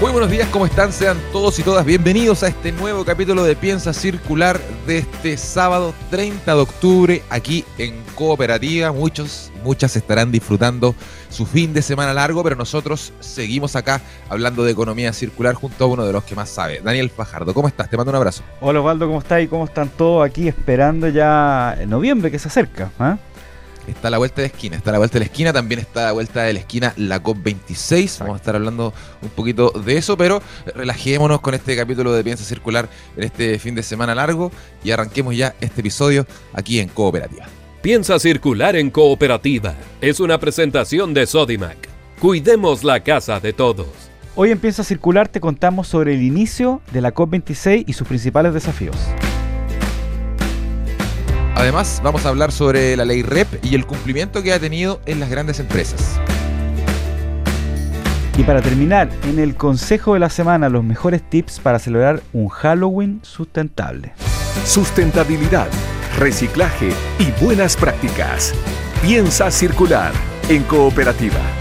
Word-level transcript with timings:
Muy 0.00 0.12
buenos 0.12 0.30
días, 0.30 0.48
¿cómo 0.50 0.64
están? 0.64 0.92
Sean 0.92 1.18
todos 1.32 1.58
y 1.58 1.64
todas 1.64 1.84
bienvenidos 1.84 2.44
a 2.44 2.48
este 2.48 2.70
nuevo 2.70 3.04
capítulo 3.04 3.42
de 3.42 3.56
Piensa 3.56 3.92
Circular 3.92 4.60
de 4.86 4.98
este 4.98 5.36
sábado 5.36 5.92
30 6.12 6.54
de 6.54 6.60
octubre 6.60 7.22
aquí 7.30 7.64
en 7.78 8.00
Cooperativa. 8.14 8.92
Muchos, 8.92 9.50
muchas 9.64 9.96
estarán 9.96 10.30
disfrutando 10.30 10.94
su 11.30 11.46
fin 11.46 11.74
de 11.74 11.82
semana 11.82 12.14
largo, 12.14 12.44
pero 12.44 12.54
nosotros 12.54 13.12
seguimos 13.18 13.74
acá 13.74 14.00
hablando 14.28 14.62
de 14.62 14.70
economía 14.70 15.12
circular 15.12 15.56
junto 15.56 15.82
a 15.82 15.88
uno 15.88 16.06
de 16.06 16.12
los 16.12 16.22
que 16.22 16.36
más 16.36 16.48
sabe, 16.48 16.80
Daniel 16.80 17.10
Fajardo. 17.10 17.52
¿Cómo 17.52 17.66
estás? 17.66 17.90
Te 17.90 17.96
mando 17.96 18.10
un 18.10 18.16
abrazo. 18.16 18.44
Hola 18.60 18.78
Osvaldo, 18.78 19.08
¿cómo 19.08 19.18
estás? 19.18 19.42
¿Y 19.42 19.48
cómo 19.48 19.64
están 19.64 19.88
todos 19.88 20.24
aquí 20.24 20.46
esperando 20.46 21.08
ya 21.08 21.76
en 21.76 21.90
noviembre 21.90 22.30
que 22.30 22.38
se 22.38 22.46
acerca? 22.46 22.92
¿ah? 23.00 23.18
Está 23.88 24.08
a 24.08 24.10
la 24.10 24.18
vuelta 24.18 24.42
de 24.42 24.48
la 24.48 24.54
esquina. 24.54 24.76
Está 24.76 24.90
a 24.90 24.92
la 24.92 24.98
vuelta 24.98 25.14
de 25.14 25.20
la 25.20 25.24
esquina, 25.26 25.52
también 25.52 25.80
está 25.80 26.00
a 26.00 26.04
la 26.06 26.12
vuelta 26.12 26.42
de 26.42 26.52
la 26.52 26.58
esquina 26.60 26.92
la 26.96 27.22
COP26. 27.22 28.20
Vamos 28.20 28.34
a 28.34 28.36
estar 28.36 28.56
hablando 28.56 28.92
un 29.22 29.28
poquito 29.30 29.70
de 29.70 29.96
eso, 29.96 30.16
pero 30.16 30.42
relajémonos 30.74 31.40
con 31.40 31.54
este 31.54 31.76
capítulo 31.76 32.12
de 32.12 32.24
Piensa 32.24 32.44
Circular 32.44 32.88
en 33.16 33.24
este 33.24 33.58
fin 33.58 33.74
de 33.74 33.82
semana 33.82 34.14
largo 34.14 34.52
y 34.84 34.90
arranquemos 34.90 35.36
ya 35.36 35.54
este 35.60 35.80
episodio 35.80 36.26
aquí 36.52 36.80
en 36.80 36.88
Cooperativa. 36.88 37.46
Piensa 37.82 38.18
Circular 38.18 38.76
en 38.76 38.90
Cooperativa 38.90 39.74
es 40.00 40.20
una 40.20 40.38
presentación 40.38 41.14
de 41.14 41.26
Sodimac. 41.26 41.88
Cuidemos 42.20 42.82
la 42.82 43.00
casa 43.00 43.38
de 43.38 43.52
todos. 43.52 43.86
Hoy 44.34 44.50
en 44.50 44.58
Piensa 44.58 44.84
Circular 44.84 45.28
te 45.28 45.40
contamos 45.40 45.88
sobre 45.88 46.14
el 46.14 46.22
inicio 46.22 46.80
de 46.92 47.00
la 47.00 47.14
COP26 47.14 47.84
y 47.86 47.92
sus 47.92 48.06
principales 48.06 48.54
desafíos. 48.54 48.96
Además, 51.54 52.00
vamos 52.02 52.24
a 52.24 52.28
hablar 52.28 52.52
sobre 52.52 52.96
la 52.96 53.04
ley 53.04 53.22
REP 53.22 53.64
y 53.64 53.74
el 53.74 53.86
cumplimiento 53.86 54.42
que 54.42 54.52
ha 54.52 54.58
tenido 54.58 55.00
en 55.06 55.20
las 55.20 55.30
grandes 55.30 55.60
empresas. 55.60 56.20
Y 58.36 58.44
para 58.44 58.62
terminar, 58.62 59.10
en 59.24 59.40
el 59.40 59.56
consejo 59.56 60.14
de 60.14 60.20
la 60.20 60.30
semana, 60.30 60.68
los 60.68 60.84
mejores 60.84 61.28
tips 61.28 61.58
para 61.58 61.80
celebrar 61.80 62.22
un 62.32 62.48
Halloween 62.48 63.18
sustentable. 63.22 64.12
Sustentabilidad, 64.64 65.66
reciclaje 66.16 66.90
y 67.18 67.44
buenas 67.44 67.76
prácticas. 67.76 68.54
Piensa 69.02 69.50
circular 69.50 70.12
en 70.48 70.62
cooperativa. 70.62 71.57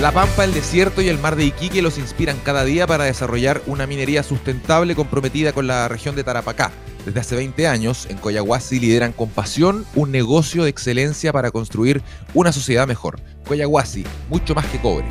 La 0.00 0.12
Pampa, 0.12 0.44
el 0.44 0.52
desierto 0.52 1.00
y 1.00 1.08
el 1.08 1.18
mar 1.18 1.36
de 1.36 1.44
Iquique 1.44 1.80
los 1.80 1.98
inspiran 1.98 2.36
cada 2.44 2.64
día 2.64 2.86
para 2.86 3.04
desarrollar 3.04 3.62
una 3.66 3.86
minería 3.86 4.22
sustentable 4.22 4.94
comprometida 4.94 5.52
con 5.52 5.66
la 5.66 5.88
región 5.88 6.14
de 6.14 6.24
Tarapacá 6.24 6.72
desde 7.04 7.20
hace 7.20 7.36
20 7.36 7.68
años, 7.68 8.06
en 8.08 8.16
Coyahuasi 8.16 8.80
lideran 8.80 9.12
con 9.12 9.28
pasión 9.28 9.84
un 9.94 10.10
negocio 10.10 10.64
de 10.64 10.70
excelencia 10.70 11.32
para 11.32 11.50
construir 11.50 12.02
una 12.32 12.50
sociedad 12.50 12.86
mejor. 12.86 13.20
Coyahuasi, 13.46 14.04
mucho 14.30 14.54
más 14.54 14.64
que 14.66 14.80
cobre. 14.80 15.06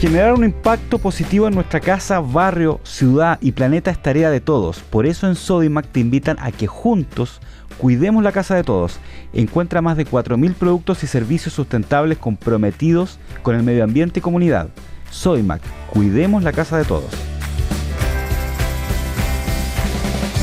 Generar 0.00 0.32
un 0.32 0.44
impacto 0.44 0.98
positivo 0.98 1.46
en 1.46 1.54
nuestra 1.54 1.80
casa, 1.80 2.18
barrio, 2.18 2.80
ciudad 2.82 3.38
y 3.40 3.52
planeta 3.52 3.90
es 3.90 4.02
tarea 4.02 4.30
de 4.30 4.40
todos. 4.40 4.80
Por 4.80 5.06
eso 5.06 5.28
en 5.28 5.36
Sodimac 5.36 5.86
te 5.92 6.00
invitan 6.00 6.38
a 6.40 6.50
que 6.50 6.66
juntos 6.66 7.40
cuidemos 7.82 8.22
la 8.22 8.30
casa 8.30 8.54
de 8.54 8.62
todos. 8.62 9.00
Encuentra 9.32 9.82
más 9.82 9.96
de 9.96 10.06
4.000 10.06 10.54
productos 10.54 11.02
y 11.02 11.08
servicios 11.08 11.52
sustentables 11.52 12.16
comprometidos 12.16 13.18
con 13.42 13.56
el 13.56 13.64
medio 13.64 13.82
ambiente 13.82 14.20
y 14.20 14.22
comunidad. 14.22 14.68
Sodimac, 15.10 15.60
cuidemos 15.90 16.44
la 16.44 16.52
casa 16.52 16.78
de 16.78 16.84
todos. 16.84 17.10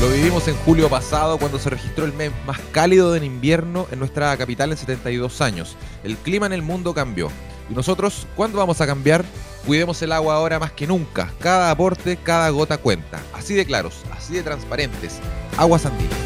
Lo 0.02 0.10
vivimos 0.10 0.48
en 0.48 0.54
julio 0.66 0.90
pasado 0.90 1.38
cuando 1.38 1.58
se 1.58 1.70
registró 1.70 2.04
el 2.04 2.12
mes 2.12 2.30
más 2.46 2.58
cálido 2.72 3.16
en 3.16 3.24
invierno 3.24 3.86
en 3.90 4.00
nuestra 4.00 4.36
capital 4.36 4.72
en 4.72 4.76
72 4.76 5.40
años. 5.40 5.76
El 6.04 6.18
clima 6.18 6.44
en 6.44 6.52
el 6.52 6.60
mundo 6.60 6.92
cambió. 6.92 7.30
¿Y 7.70 7.74
nosotros 7.74 8.26
cuándo 8.36 8.58
vamos 8.58 8.82
a 8.82 8.86
cambiar? 8.86 9.24
Cuidemos 9.66 10.02
el 10.02 10.12
agua 10.12 10.34
ahora 10.34 10.58
más 10.58 10.72
que 10.72 10.86
nunca. 10.86 11.32
Cada 11.40 11.70
aporte, 11.70 12.18
cada 12.22 12.50
gota 12.50 12.76
cuenta. 12.76 13.18
Así 13.32 13.54
de 13.54 13.64
claros, 13.64 14.02
así 14.14 14.34
de 14.34 14.42
transparentes. 14.42 15.20
Agua 15.56 15.78
Sandía. 15.78 16.19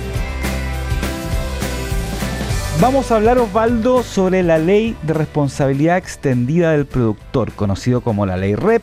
Vamos 2.80 3.12
a 3.12 3.16
hablar, 3.16 3.38
Osvaldo, 3.38 4.02
sobre 4.02 4.42
la 4.42 4.58
ley 4.58 4.96
de 5.02 5.14
responsabilidad 5.14 5.96
extendida 5.96 6.72
del 6.72 6.86
productor, 6.86 7.52
conocido 7.52 8.00
como 8.00 8.26
la 8.26 8.36
ley 8.36 8.56
REP 8.56 8.82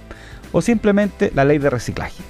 o 0.54 0.62
simplemente 0.62 1.30
la 1.36 1.44
ley 1.44 1.58
de 1.58 1.70
reciclaje. 1.70 2.24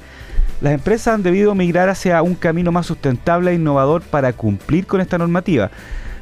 Las 0.59 0.73
empresas 0.73 1.13
han 1.13 1.23
debido 1.23 1.53
migrar 1.53 1.87
hacia 1.87 2.21
un 2.23 2.33
camino 2.33 2.71
más 2.71 2.87
sustentable 2.87 3.51
e 3.51 3.55
innovador 3.55 4.01
para 4.01 4.33
cumplir 4.33 4.87
con 4.87 5.01
esta 5.01 5.19
normativa. 5.19 5.69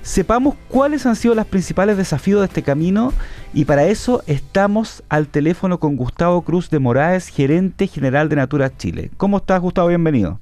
Sepamos 0.02 0.56
cuáles 0.68 1.06
han 1.06 1.16
sido 1.16 1.36
los 1.36 1.46
principales 1.46 1.98
desafíos 1.98 2.42
de 2.42 2.48
este 2.48 2.62
camino 2.62 3.14
y 3.54 3.66
para 3.66 3.86
eso 3.86 4.22
estamos 4.28 5.04
al 5.08 5.30
teléfono 5.30 5.80
con 5.80 5.96
Gustavo 5.96 6.42
Cruz 6.42 6.70
de 6.70 6.80
Moraes, 6.80 7.30
gerente 7.30 7.88
general 7.88 8.28
de 8.28 8.36
Natura 8.36 8.76
Chile. 8.76 9.10
¿Cómo 9.18 9.38
estás, 9.38 9.62
Gustavo? 9.62 9.88
Bienvenido. 9.88 10.40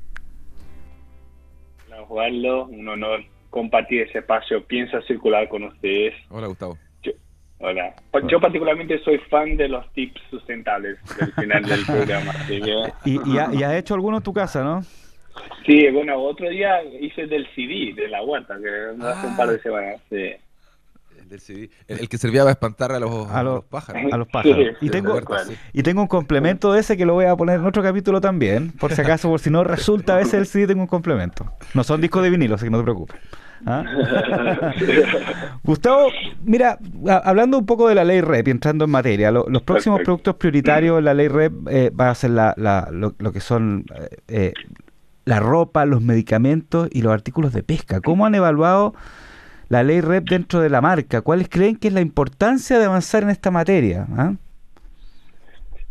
Hola, 1.87 2.01
Osvaldo. 2.01 2.65
Un 2.65 2.87
honor 2.87 3.36
compartir 3.49 4.03
ese 4.03 4.19
espacio. 4.19 4.63
Piensa 4.65 5.01
circular 5.03 5.47
con 5.49 5.63
ustedes. 5.63 6.13
Hola, 6.29 6.47
Gustavo. 6.47 6.77
Hola. 7.59 7.95
Yo 8.27 8.39
particularmente 8.39 8.99
soy 8.99 9.17
fan 9.29 9.57
de 9.57 9.67
los 9.67 9.91
tips 9.93 10.21
sustentables 10.29 10.99
del 11.17 11.33
final 11.33 11.63
del 11.63 11.85
programa. 11.87 12.33
¿Y, 13.03 13.19
y, 13.33 13.37
has 13.37 13.73
hecho 13.73 13.95
alguno 13.95 14.17
en 14.17 14.23
tu 14.23 14.31
casa, 14.31 14.63
no? 14.63 14.83
Sí, 15.65 15.89
bueno, 15.89 16.17
otro 16.17 16.49
día 16.49 16.83
hice 16.83 17.25
del 17.27 17.47
CD, 17.55 17.93
de 17.95 18.07
la 18.09 18.23
huerta, 18.23 18.57
que 18.59 18.69
hace 19.03 19.27
un 19.27 19.37
par 19.37 19.49
de 19.49 19.55
ah. 19.55 19.59
semanas. 19.59 20.01
Sí. 20.09 20.35
El, 21.27 21.29
del 21.29 21.39
CD. 21.41 21.69
El, 21.87 22.09
que 22.09 22.17
servía 22.17 22.41
para 22.41 22.51
espantar 22.51 22.91
a 22.93 22.99
los, 22.99 23.29
a 23.29 23.43
los, 23.43 23.65
pájaros. 23.65 24.01
A 24.11 24.17
los 24.17 24.27
pájaros. 24.27 24.77
y, 24.79 24.89
tengo, 24.89 25.19
y 25.73 25.83
tengo 25.83 26.01
un 26.01 26.07
complemento 26.07 26.71
de 26.71 26.79
ese 26.79 26.95
que 26.95 27.05
lo 27.05 27.13
voy 27.13 27.25
a 27.25 27.35
poner 27.35 27.59
en 27.59 27.65
otro 27.65 27.83
capítulo 27.83 28.21
también, 28.21 28.71
por 28.71 28.93
si 28.93 29.01
acaso, 29.01 29.29
por 29.29 29.39
si 29.39 29.49
no 29.49 29.63
resulta 29.63 30.15
a 30.15 30.17
veces 30.17 30.35
el 30.35 30.45
CD 30.45 30.67
tengo 30.67 30.81
un 30.81 30.87
complemento. 30.87 31.51
No 31.73 31.83
son 31.83 31.99
discos 31.99 32.23
de 32.23 32.29
vinilo, 32.29 32.55
así 32.55 32.65
que 32.65 32.71
no 32.71 32.77
te 32.77 32.83
preocupes. 32.83 33.19
¿Ah? 33.65 33.83
Gustavo, 35.63 36.07
mira, 36.43 36.77
hablando 37.23 37.57
un 37.57 37.65
poco 37.65 37.89
de 37.89 37.95
la 37.95 38.05
ley 38.05 38.21
REP 38.21 38.47
y 38.47 38.51
entrando 38.51 38.85
en 38.85 38.91
materia, 38.91 39.31
los 39.31 39.61
próximos 39.63 40.01
productos 40.03 40.35
prioritarios 40.35 40.97
de 40.97 41.01
la 41.01 41.13
ley 41.13 41.27
REP 41.27 41.53
eh, 41.69 41.89
va 41.89 42.09
a 42.09 42.15
ser 42.15 42.31
la, 42.31 42.55
lo, 42.91 43.31
que 43.33 43.41
son 43.41 43.85
eh, 43.95 44.17
eh, 44.27 44.53
la 45.25 45.39
ropa, 45.39 45.85
los 45.85 46.01
medicamentos 46.01 46.87
y 46.91 47.01
los 47.01 47.11
artículos 47.11 47.51
de 47.51 47.63
pesca. 47.63 47.99
¿Cómo 47.99 48.25
han 48.25 48.35
evaluado 48.35 48.93
la 49.69 49.83
ley 49.83 50.01
REP 50.01 50.23
dentro 50.25 50.59
de 50.61 50.69
la 50.69 50.81
marca? 50.81 51.21
¿Cuáles 51.21 51.49
creen 51.49 51.75
que 51.77 51.89
es 51.89 51.93
la 51.93 52.01
importancia 52.01 52.79
de 52.79 52.85
avanzar 52.85 53.23
en 53.23 53.29
esta 53.29 53.51
materia? 53.51 54.05
¿Ah? 54.15 54.33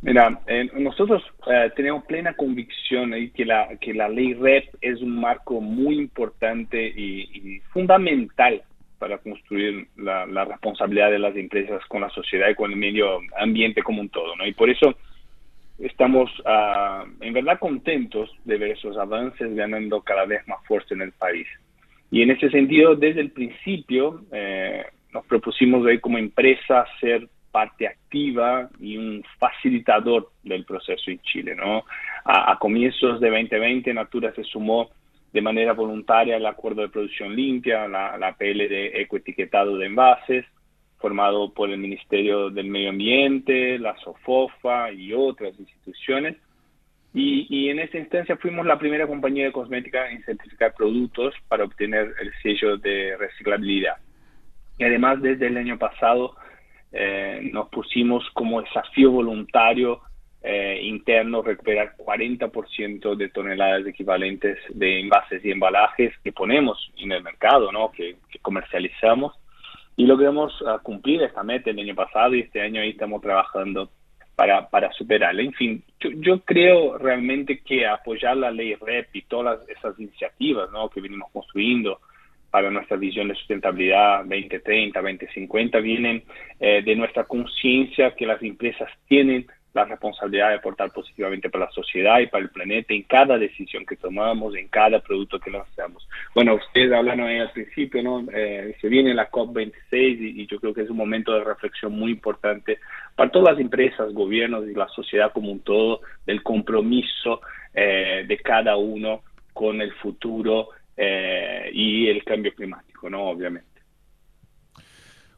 Mira, 0.02 0.40
nosotros 0.74 1.22
eh, 1.50 1.70
tenemos 1.74 2.04
plena 2.04 2.34
convicción 2.34 3.12
que 3.34 3.44
la, 3.44 3.76
que 3.80 3.92
la 3.92 4.08
ley 4.08 4.34
REP 4.34 4.74
es 4.80 5.00
un 5.00 5.18
marco 5.18 5.60
muy 5.60 5.98
importante 5.98 6.80
y, 6.80 7.60
fundamental 7.72 8.62
para 8.98 9.18
construir 9.18 9.88
la, 9.96 10.44
responsabilidad 10.44 11.10
de 11.10 11.18
las 11.18 11.34
empresas 11.34 11.84
con 11.88 12.02
la 12.02 12.10
sociedad 12.10 12.48
y 12.48 12.54
con 12.54 12.70
el 12.70 12.76
medio 12.76 13.18
ambiente 13.38 13.82
como 13.82 14.00
un 14.00 14.08
todo, 14.08 14.36
¿no? 14.36 14.46
Y 14.46 14.54
por 14.54 14.70
eso 14.70 14.94
estamos 15.78 16.30
ah, 16.44 17.04
en 17.20 17.32
verdad 17.32 17.58
contentos 17.58 18.30
de 18.44 18.58
ver 18.58 18.70
esos 18.70 18.96
avances 18.96 19.54
ganando 19.54 20.02
cada 20.02 20.24
vez 20.24 20.46
más 20.46 20.64
fuerza 20.66 20.94
en 20.94 21.02
el 21.02 21.12
país. 21.12 21.46
Y 22.10 22.22
en 22.22 22.30
ese 22.30 22.50
sentido, 22.50 22.94
desde 22.94 23.20
el 23.20 23.30
principio, 23.30 24.24
eh, 24.32 24.84
nos 25.12 25.24
propusimos 25.26 25.86
como 26.00 26.18
empresa 26.18 26.84
ser 27.00 27.28
parte 27.50 27.88
activa 27.88 28.68
y 28.78 28.98
un 28.98 29.24
facilitador 29.38 30.30
del 30.42 30.64
proceso 30.66 31.10
en 31.10 31.18
Chile. 31.20 31.54
¿no? 31.54 31.84
A, 32.24 32.58
comienzos 32.58 33.18
de 33.18 33.30
2020, 33.30 33.94
Natura 33.94 34.32
se 34.34 34.44
sumó 34.44 34.90
de 35.32 35.40
manera 35.40 35.72
voluntaria 35.72 36.36
al 36.36 36.44
acuerdo 36.46 36.82
de 36.82 36.90
producción 36.90 37.34
limpia, 37.34 37.88
la, 37.88 38.18
la 38.18 38.34
PL 38.34 38.68
de 38.68 39.00
ecoetiquetado 39.00 39.78
de 39.78 39.86
envases, 39.86 40.44
formado 40.98 41.50
por 41.52 41.70
el 41.70 41.78
Ministerio 41.78 42.50
del 42.50 42.68
Medio 42.68 42.90
Ambiente, 42.90 43.78
la 43.78 43.96
SOFOFA 43.98 44.92
y 44.92 45.12
otras 45.14 45.58
instituciones. 45.58 46.36
Y, 47.18 47.46
y, 47.48 47.70
en 47.70 47.78
esta 47.78 47.96
instancia 47.96 48.36
fuimos 48.36 48.66
la 48.66 48.78
primera 48.78 49.06
compañía 49.06 49.46
de 49.46 49.52
cosmética 49.52 50.10
en 50.10 50.22
certificar 50.24 50.74
productos 50.74 51.34
para 51.48 51.64
obtener 51.64 52.12
el 52.20 52.30
sello 52.42 52.76
de 52.76 53.16
reciclabilidad. 53.16 53.96
Y 54.76 54.84
además, 54.84 55.22
desde 55.22 55.46
el 55.46 55.56
año 55.56 55.78
pasado, 55.78 56.36
eh, 56.92 57.40
nos 57.54 57.70
pusimos 57.70 58.22
como 58.34 58.60
desafío 58.60 59.12
voluntario 59.12 60.02
eh, 60.42 60.80
interno 60.82 61.40
recuperar 61.40 61.96
40% 61.96 63.16
de 63.16 63.28
toneladas 63.30 63.86
equivalentes 63.86 64.58
de 64.68 65.00
envases 65.00 65.42
y 65.42 65.50
embalajes 65.50 66.12
que 66.22 66.32
ponemos 66.32 66.92
en 66.98 67.12
el 67.12 67.22
mercado, 67.22 67.72
¿no? 67.72 67.92
que, 67.92 68.16
comercializamos. 68.42 69.32
Y 69.96 70.04
logramos 70.04 70.52
uh, 70.60 70.82
cumplir 70.82 71.22
esta 71.22 71.42
meta 71.42 71.70
el 71.70 71.78
año 71.78 71.94
pasado 71.94 72.34
y 72.34 72.40
este 72.40 72.60
año 72.60 72.82
ahí 72.82 72.90
estamos 72.90 73.22
trabajando 73.22 73.88
para, 74.36 74.68
para 74.68 74.92
superarla. 74.92 75.42
En 75.42 75.54
fin, 75.54 75.82
yo, 75.98 76.40
creo 76.40 76.98
realmente 76.98 77.60
que 77.60 77.86
apoyar 77.86 78.36
la 78.36 78.50
ley 78.50 78.74
REP 78.74 79.16
y 79.16 79.22
todas 79.22 79.66
esas 79.68 79.98
iniciativas 79.98 80.70
¿no? 80.70 80.90
que 80.90 81.00
venimos 81.00 81.30
construyendo 81.32 82.00
para 82.50 82.70
nuestra 82.70 82.96
visión 82.96 83.28
de 83.28 83.34
sustentabilidad 83.34 84.20
2030, 84.20 85.00
2050, 85.00 85.78
vienen 85.80 86.22
eh, 86.60 86.82
de 86.84 86.94
nuestra 86.94 87.24
conciencia 87.24 88.14
que 88.14 88.26
las 88.26 88.42
empresas 88.42 88.90
tienen 89.08 89.46
la 89.76 89.84
responsabilidad 89.84 90.48
de 90.48 90.54
aportar 90.56 90.90
positivamente 90.90 91.50
para 91.50 91.66
la 91.66 91.70
sociedad 91.70 92.18
y 92.18 92.26
para 92.26 92.42
el 92.42 92.50
planeta 92.50 92.94
en 92.94 93.02
cada 93.02 93.36
decisión 93.36 93.84
que 93.84 93.96
tomamos, 93.96 94.56
en 94.56 94.68
cada 94.68 95.00
producto 95.00 95.38
que 95.38 95.50
lanzamos. 95.50 96.08
Bueno, 96.34 96.54
ustedes 96.54 96.92
hablaron 96.92 97.26
ahí 97.26 97.38
al 97.38 97.52
principio, 97.52 98.02
¿no? 98.02 98.24
Eh, 98.32 98.74
se 98.80 98.88
viene 98.88 99.12
la 99.14 99.30
COP26 99.30 99.72
y, 99.92 100.46
yo 100.46 100.58
creo 100.58 100.72
que 100.72 100.82
es 100.82 100.90
un 100.90 100.96
momento 100.96 101.34
de 101.34 101.44
reflexión 101.44 101.92
muy 101.92 102.12
importante 102.12 102.78
para 103.14 103.30
todas 103.30 103.52
las 103.52 103.60
empresas, 103.60 104.12
gobiernos 104.14 104.66
y 104.66 104.74
la 104.74 104.88
sociedad 104.88 105.32
como 105.32 105.52
un 105.52 105.60
todo, 105.60 106.00
del 106.24 106.42
compromiso 106.42 107.42
eh, 107.74 108.24
de 108.26 108.38
cada 108.38 108.76
uno 108.76 109.22
con 109.52 109.82
el 109.82 109.92
futuro 109.92 110.70
eh, 110.96 111.68
y 111.72 112.08
el 112.08 112.24
cambio 112.24 112.54
climático, 112.54 113.10
¿no? 113.10 113.24
Obviamente. 113.24 113.75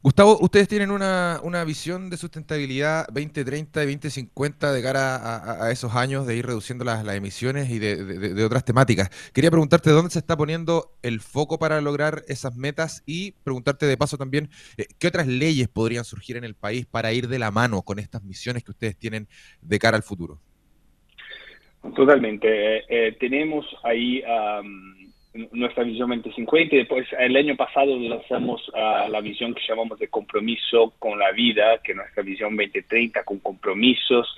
Gustavo, 0.00 0.38
ustedes 0.40 0.68
tienen 0.68 0.92
una, 0.92 1.64
visión 1.66 2.08
de 2.08 2.16
sustentabilidad 2.16 3.06
2030 3.08 3.82
y 3.82 3.86
2050 3.86 4.72
de 4.72 4.82
cara 4.82 5.64
a, 5.64 5.72
esos 5.72 5.96
años 5.96 6.24
de 6.24 6.36
ir 6.36 6.46
reduciendo 6.46 6.84
las, 6.84 7.04
emisiones 7.08 7.68
y 7.68 7.80
de, 7.80 8.44
otras 8.44 8.64
temáticas. 8.64 9.10
Quería 9.34 9.50
preguntarte 9.50 9.90
dónde 9.90 10.10
se 10.10 10.20
está 10.20 10.36
poniendo 10.36 10.92
el 11.02 11.18
foco 11.20 11.58
para 11.58 11.80
lograr 11.80 12.22
esas 12.28 12.54
metas 12.54 13.02
y 13.06 13.32
preguntarte 13.42 13.86
de 13.86 13.96
paso 13.96 14.16
también 14.16 14.50
eh, 14.76 14.86
qué 15.00 15.08
otras 15.08 15.26
leyes 15.26 15.66
podrían 15.66 16.04
surgir 16.04 16.36
en 16.36 16.44
el 16.44 16.54
país 16.54 16.86
para 16.86 17.12
ir 17.12 17.26
de 17.26 17.40
la 17.40 17.50
mano 17.50 17.82
con 17.82 17.98
estas 17.98 18.22
misiones 18.22 18.62
que 18.62 18.70
ustedes 18.70 18.96
tienen 18.96 19.26
de 19.62 19.78
cara 19.80 19.96
al 19.96 20.04
futuro. 20.04 20.38
Totalmente. 21.96 22.48
Eh, 22.48 22.84
eh, 22.88 23.16
tenemos 23.18 23.66
ahí 23.82 24.22
nuestra 25.52 25.84
visión 25.84 26.10
2050 26.10 26.74
y 26.74 26.78
después 26.78 27.06
el 27.18 27.36
año 27.36 27.56
pasado 27.56 27.98
lanzamos 27.98 28.70
la 28.74 29.20
visión 29.20 29.54
que 29.54 29.62
llamamos 29.66 29.98
de 29.98 30.08
compromiso 30.08 30.92
con 30.98 31.18
la 31.18 31.32
vida, 31.32 31.78
que 31.82 31.92
es 31.92 31.96
nuestra 31.96 32.22
visión 32.22 32.56
2030 32.56 33.24
con 33.24 33.38
compromisos 33.38 34.28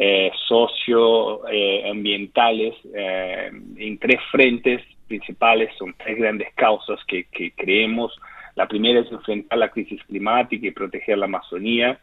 eh, 0.00 0.30
socioambientales 0.46 2.72
eh, 2.94 3.50
en 3.78 3.98
tres 3.98 4.20
frentes 4.30 4.80
principales, 5.08 5.70
son 5.76 5.92
tres 5.98 6.16
grandes 6.18 6.54
causas 6.54 7.00
que, 7.06 7.24
que 7.24 7.50
creemos. 7.52 8.16
La 8.54 8.68
primera 8.68 9.00
es 9.00 9.10
enfrentar 9.10 9.58
la 9.58 9.70
crisis 9.70 10.00
climática 10.04 10.64
y 10.66 10.70
proteger 10.70 11.18
la 11.18 11.26
Amazonía. 11.26 11.98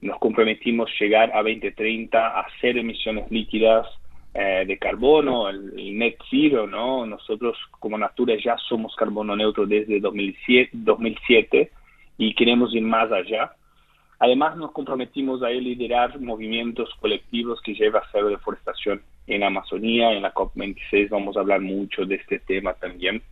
Nos 0.00 0.18
comprometimos 0.18 0.88
llegar 1.00 1.32
a 1.34 1.42
2030 1.42 2.40
a 2.40 2.46
cero 2.60 2.80
emisiones 2.80 3.30
líquidas 3.30 3.86
eh, 4.34 4.64
de 4.66 4.78
carbono, 4.78 5.50
el, 5.50 5.98
net 5.98 6.16
zero, 6.30 6.66
¿no? 6.66 7.04
Nosotros 7.04 7.56
como 7.78 7.98
Natura 7.98 8.34
ya 8.42 8.56
somos 8.68 8.96
carbono 8.96 9.36
neutro 9.36 9.66
desde 9.66 10.00
2007, 10.00 10.70
2007 10.72 11.70
y 12.16 12.34
queremos 12.34 12.74
ir 12.74 12.82
más 12.82 13.12
allá. 13.12 13.52
Además 14.18 14.56
nos 14.56 14.72
comprometimos 14.72 15.42
a 15.42 15.50
liderar 15.50 16.18
movimientos 16.18 16.88
colectivos 17.00 17.60
que 17.60 17.74
lleva 17.74 17.98
a 17.98 18.08
cero 18.10 18.28
deforestación 18.28 19.02
en 19.26 19.42
Amazonía. 19.42 20.12
En 20.12 20.22
la 20.22 20.32
COP26 20.32 21.10
vamos 21.10 21.36
a 21.36 21.40
hablar 21.40 21.60
mucho 21.60 22.06
de 22.06 22.14
este 22.14 22.38
tema 22.38 22.72
también. 22.72 23.22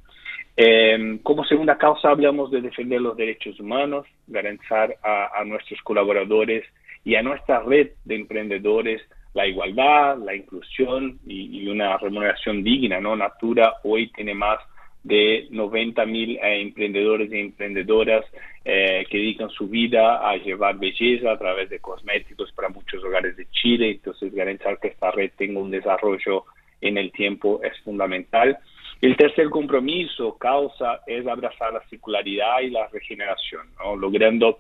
Eh, 0.57 1.19
como 1.23 1.45
segunda 1.45 1.79
causa 1.79 2.11
hablamos 2.11 2.51
de 2.51 2.61
defender 2.61 3.01
los 3.01 3.17
derechos 3.17 3.59
humanos, 3.59 4.05
garantizar 4.27 4.97
a 5.03 5.43
nuestros 5.45 5.81
colaboradores 5.81 6.65
y 7.05 7.15
a 7.15 7.23
nuestra 7.23 7.61
red 7.61 7.93
de 8.05 8.17
emprendedores 8.17 9.01
la 9.35 9.47
igualdad, 9.47 10.19
la 10.19 10.35
inclusión 10.35 11.19
y, 11.27 11.67
una 11.69 11.97
remuneración 11.99 12.65
digna, 12.65 13.01
¿no? 13.01 13.15
Natura 13.15 13.75
hoy 13.85 14.11
tiene 14.13 14.35
más 14.35 14.59
de 15.03 15.47
90 15.51 16.05
mil 16.07 16.37
eh, 16.37 16.61
emprendedores 16.61 17.33
y 17.33 17.39
emprendedoras 17.39 18.25
eh, 18.65 19.07
que 19.09 19.19
dedican 19.19 19.49
su 19.51 19.69
vida 19.69 20.29
a 20.29 20.37
llevar 20.37 20.79
belleza 20.79 21.33
a 21.33 21.39
través 21.39 21.71
de 21.71 21.79
cosméticos 21.79 22.53
para 22.53 22.69
muchos 22.69 23.03
hogares 23.05 23.37
de 23.37 23.47
Chile. 23.51 23.93
Entonces, 23.93 24.35
garantizar 24.35 24.79
que 24.79 24.89
esta 24.89 25.11
red 25.11 25.31
tenga 25.37 25.61
un 25.61 25.71
desarrollo 25.71 26.45
en 26.81 26.99
el 26.99 27.13
tiempo 27.13 27.61
es 27.63 27.79
fundamental. 27.81 28.59
El 29.01 29.17
tercer 29.17 29.49
compromiso, 29.49 30.37
causa, 30.37 31.01
es 31.07 31.27
abrazar 31.27 31.73
la 31.73 31.81
circularidad 31.89 32.61
y 32.61 32.71
la 32.71 32.87
regeneración, 32.89 33.69
¿no? 33.79 33.97
logrando 33.97 34.59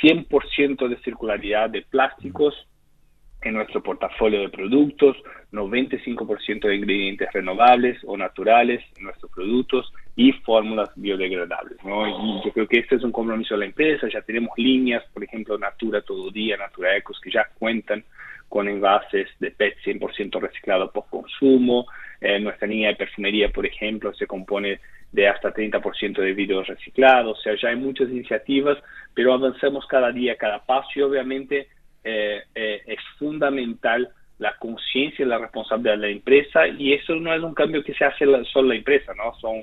100% 0.00 0.88
de 0.88 0.96
circularidad 0.98 1.68
de 1.68 1.82
plásticos 1.82 2.54
en 3.46 3.54
nuestro 3.54 3.82
portafolio 3.82 4.40
de 4.40 4.48
productos, 4.48 5.16
95% 5.52 6.66
de 6.66 6.76
ingredientes 6.76 7.28
renovables 7.32 7.96
o 8.04 8.16
naturales 8.16 8.82
en 8.96 9.04
nuestros 9.04 9.30
productos 9.30 9.92
y 10.16 10.32
fórmulas 10.32 10.90
biodegradables. 10.96 11.78
¿no? 11.84 12.08
Y 12.08 12.44
yo 12.44 12.52
creo 12.52 12.66
que 12.66 12.80
este 12.80 12.96
es 12.96 13.04
un 13.04 13.12
compromiso 13.12 13.54
de 13.54 13.60
la 13.60 13.66
empresa. 13.66 14.08
Ya 14.12 14.22
tenemos 14.22 14.50
líneas, 14.56 15.04
por 15.14 15.22
ejemplo, 15.22 15.56
Natura 15.58 16.02
Todo 16.02 16.30
Día, 16.30 16.56
Natura 16.56 16.96
Ecos, 16.96 17.20
que 17.20 17.30
ya 17.30 17.46
cuentan 17.58 18.04
con 18.48 18.68
envases 18.68 19.28
de 19.38 19.50
PET 19.52 19.76
100% 19.84 20.40
reciclado 20.40 20.90
por 20.90 21.08
consumo. 21.08 21.86
Eh, 22.20 22.40
nuestra 22.40 22.66
línea 22.66 22.88
de 22.88 22.96
perfumería, 22.96 23.50
por 23.50 23.64
ejemplo, 23.64 24.12
se 24.14 24.26
compone 24.26 24.80
de 25.12 25.28
hasta 25.28 25.54
30% 25.54 26.20
de 26.20 26.32
vidrio 26.34 26.64
reciclado. 26.64 27.30
O 27.30 27.36
sea, 27.36 27.54
ya 27.54 27.68
hay 27.68 27.76
muchas 27.76 28.08
iniciativas, 28.10 28.78
pero 29.14 29.32
avanzamos 29.32 29.86
cada 29.86 30.10
día, 30.10 30.36
cada 30.36 30.64
paso 30.64 30.88
y 30.96 31.02
obviamente 31.02 31.68
eh, 32.08 32.44
eh, 32.54 32.82
es 32.86 33.00
fundamental 33.18 34.08
la 34.38 34.56
conciencia 34.58 35.24
y 35.24 35.28
la 35.28 35.38
responsabilidad 35.38 35.94
de 35.94 36.06
la 36.06 36.08
empresa 36.08 36.68
y 36.68 36.92
eso 36.92 37.16
no 37.16 37.34
es 37.34 37.42
un 37.42 37.52
cambio 37.52 37.82
que 37.82 37.94
se 37.94 38.04
hace 38.04 38.24
solo 38.52 38.68
la 38.68 38.76
empresa, 38.76 39.12
¿no? 39.14 39.34
Son 39.40 39.60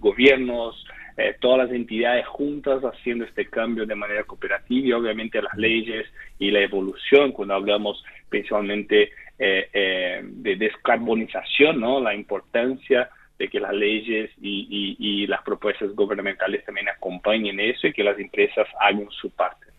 gobiernos, 0.00 0.86
eh, 1.18 1.36
todas 1.38 1.66
las 1.66 1.76
entidades 1.76 2.26
juntas 2.26 2.82
haciendo 2.82 3.26
este 3.26 3.44
cambio 3.50 3.84
de 3.84 3.94
manera 3.94 4.24
cooperativa 4.24 4.86
y 4.88 4.92
obviamente 4.92 5.42
las 5.42 5.54
leyes 5.54 6.06
y 6.38 6.50
la 6.50 6.60
evolución 6.60 7.32
cuando 7.32 7.54
hablamos 7.54 8.02
principalmente 8.30 9.12
de 9.38 10.56
descarbonización, 10.56 11.80
¿no? 11.80 12.00
La 12.00 12.14
importancia 12.14 13.10
de 13.38 13.48
que 13.48 13.58
las 13.58 13.74
leyes 13.74 14.30
y, 14.40 14.96
y 14.98 15.26
las 15.26 15.42
propuestas 15.42 15.94
gubernamentales 15.96 16.64
también 16.64 16.88
acompañen 16.88 17.58
eso 17.58 17.88
y 17.88 17.92
que 17.92 18.04
las 18.04 18.18
empresas 18.18 18.68
hagan 18.80 19.10
su 19.10 19.30
parte. 19.30 19.71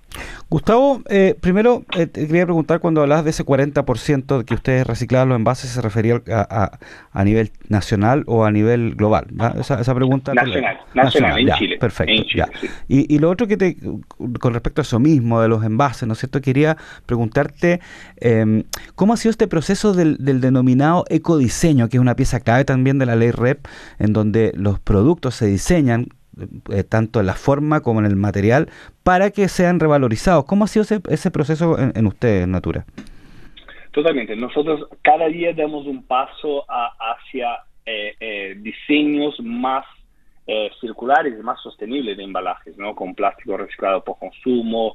Gustavo, 0.53 1.01
eh, 1.09 1.35
primero 1.41 1.83
eh, 1.97 2.05
te 2.05 2.27
quería 2.27 2.45
preguntar 2.45 2.79
cuando 2.79 3.01
hablabas 3.01 3.23
de 3.23 3.31
ese 3.31 3.43
40% 3.43 4.45
que 4.45 4.53
ustedes 4.53 4.85
reciclaban 4.85 5.29
los 5.29 5.35
envases, 5.35 5.71
¿se 5.71 5.81
refería 5.81 6.21
a, 6.27 6.77
a, 7.11 7.23
nivel 7.23 7.49
nacional 7.69 8.23
o 8.27 8.45
a 8.45 8.51
nivel 8.51 8.93
global? 8.93 9.25
Esa, 9.59 9.81
esa, 9.81 9.95
pregunta. 9.95 10.35
Nacional, 10.35 10.77
nacional, 10.93 11.39
en 11.39 11.55
Chile. 11.55 11.77
Perfecto, 11.79 12.23
ya. 12.35 12.47
Y, 12.87 13.11
y, 13.11 13.17
lo 13.17 13.31
otro 13.31 13.47
que 13.47 13.57
te, 13.57 13.77
con 14.39 14.53
respecto 14.53 14.81
a 14.81 14.83
eso 14.83 14.99
mismo, 14.99 15.41
de 15.41 15.47
los 15.47 15.63
envases, 15.63 16.07
¿no 16.07 16.13
es 16.13 16.19
cierto? 16.19 16.39
Quería 16.39 16.77
preguntarte, 17.07 17.79
em, 18.17 18.61
¿cómo 18.93 19.13
ha 19.13 19.17
sido 19.17 19.31
este 19.31 19.47
proceso 19.47 19.93
del, 19.93 20.17
del 20.19 20.39
denominado 20.39 21.03
ecodiseño, 21.09 21.89
que 21.89 21.97
es 21.97 22.01
una 22.01 22.15
pieza 22.15 22.41
clave 22.41 22.63
también 22.63 22.99
de 22.99 23.07
la 23.07 23.15
ley 23.15 23.31
REP, 23.31 23.65
en 23.97 24.13
donde 24.13 24.51
los 24.55 24.79
productos 24.79 25.33
se 25.33 25.47
diseñan 25.47 26.09
eh, 26.71 26.83
tanto 26.83 27.19
en 27.19 27.25
la 27.25 27.33
forma 27.33 27.81
como 27.81 27.99
en 27.99 28.05
el 28.05 28.15
material, 28.15 28.69
para 29.03 29.31
que 29.31 29.47
sean 29.47 29.79
revalorizados. 29.79 30.45
¿Cómo 30.45 30.65
ha 30.65 30.67
sido 30.67 30.85
ese, 31.09 31.31
proceso 31.31 31.77
en, 31.77 32.07
ustedes, 32.07 32.47
Natura? 32.47 32.85
Totalmente. 33.91 34.35
Nosotros 34.35 34.87
cada 35.01 35.27
día 35.27 35.53
damos 35.53 35.85
un 35.85 36.03
paso 36.03 36.65
hacia 36.69 37.59
eh, 37.85 38.15
eh, 38.19 38.55
diseños 38.57 39.39
más 39.41 39.85
circulares 40.81 41.35
y 41.39 41.41
más 41.41 41.61
sostenibles 41.61 42.17
de 42.17 42.23
embalajes, 42.25 42.77
¿no? 42.77 42.93
Con 42.95 43.15
plástico 43.15 43.55
reciclado 43.55 44.03
por 44.03 44.19
consumo, 44.19 44.93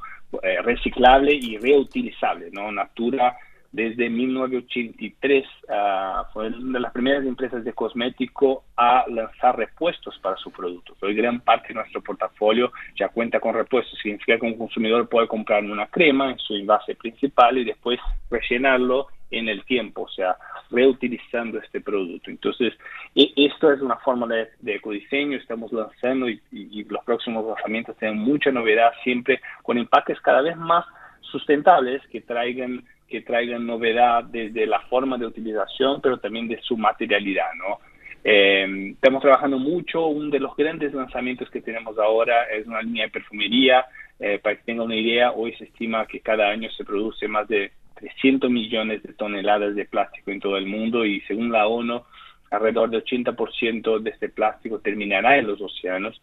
reciclable 0.62 1.32
y 1.32 1.56
reutilizable, 1.56 2.50
¿no? 2.52 2.70
Natura 2.70 3.34
desde 3.70 4.08
1983 4.08 5.44
ah, 5.68 6.28
fue 6.32 6.48
una 6.48 6.78
de 6.78 6.80
las 6.80 6.92
primeras 6.92 7.24
empresas 7.24 7.64
de 7.64 7.72
cosmético 7.72 8.64
a 8.76 9.04
lanzar 9.08 9.56
repuestos 9.58 10.18
para 10.20 10.36
sus 10.36 10.52
productos. 10.52 10.96
Hoy 11.02 11.14
gran 11.14 11.40
parte 11.40 11.68
de 11.68 11.74
nuestro 11.74 12.00
portafolio 12.00 12.72
ya 12.98 13.08
cuenta 13.08 13.40
con 13.40 13.54
repuestos. 13.54 13.98
Significa 14.02 14.38
que 14.38 14.46
un 14.46 14.56
consumidor 14.56 15.08
puede 15.08 15.28
comprar 15.28 15.62
una 15.64 15.86
crema 15.86 16.30
en 16.30 16.38
su 16.38 16.54
envase 16.54 16.94
principal 16.94 17.58
y 17.58 17.64
después 17.64 18.00
rellenarlo 18.30 19.08
en 19.30 19.50
el 19.50 19.62
tiempo, 19.66 20.02
o 20.02 20.08
sea, 20.08 20.36
reutilizando 20.70 21.58
este 21.58 21.82
producto. 21.82 22.30
Entonces, 22.30 22.72
e, 23.14 23.30
esto 23.36 23.70
es 23.70 23.82
una 23.82 23.96
forma 23.96 24.26
de, 24.26 24.74
ecodiseño, 24.74 25.36
estamos 25.36 25.70
lanzando 25.70 26.30
y, 26.30 26.40
y 26.50 26.84
los 26.84 27.04
próximos 27.04 27.44
lanzamientos 27.44 27.94
tienen 27.98 28.18
mucha 28.18 28.50
novedad, 28.50 28.92
siempre 29.04 29.42
con 29.62 29.76
empaques 29.76 30.18
cada 30.22 30.40
vez 30.40 30.56
más 30.56 30.86
sustentables 31.20 32.00
que 32.08 32.22
traigan 32.22 32.82
que 33.08 33.22
traigan 33.22 33.66
novedad 33.66 34.24
desde 34.24 34.66
la 34.66 34.80
forma 34.82 35.16
de 35.18 35.26
utilización, 35.26 36.00
pero 36.00 36.18
también 36.18 36.48
de 36.48 36.60
su 36.62 36.76
materialidad, 36.76 37.52
¿no? 37.56 37.78
Eh, 38.24 38.90
estamos 38.92 39.22
trabajando 39.22 39.58
mucho, 39.58 40.06
uno 40.06 40.28
de 40.30 40.40
los 40.40 40.56
grandes 40.56 40.92
lanzamientos 40.92 41.50
que 41.50 41.62
tenemos 41.62 41.98
ahora 41.98 42.44
es 42.44 42.66
una 42.66 42.82
línea 42.82 43.04
de 43.04 43.10
perfumería, 43.10 43.86
eh, 44.20 44.38
para 44.42 44.56
que 44.56 44.64
tenga 44.64 44.82
una 44.82 44.96
idea, 44.96 45.32
hoy 45.32 45.52
se 45.54 45.64
estima 45.64 46.06
que 46.06 46.20
cada 46.20 46.48
año 46.48 46.68
se 46.70 46.84
produce 46.84 47.28
más 47.28 47.46
de 47.48 47.70
300 47.94 48.50
millones 48.50 49.02
de 49.02 49.12
toneladas 49.12 49.74
de 49.74 49.84
plástico 49.84 50.30
en 50.30 50.40
todo 50.40 50.56
el 50.56 50.66
mundo 50.66 51.04
y 51.04 51.20
según 51.22 51.52
la 51.52 51.66
ONU, 51.66 52.02
alrededor 52.50 52.90
del 52.90 53.04
80% 53.04 54.00
de 54.00 54.10
este 54.10 54.28
plástico 54.28 54.80
terminará 54.80 55.38
en 55.38 55.46
los 55.46 55.60
océanos. 55.60 56.20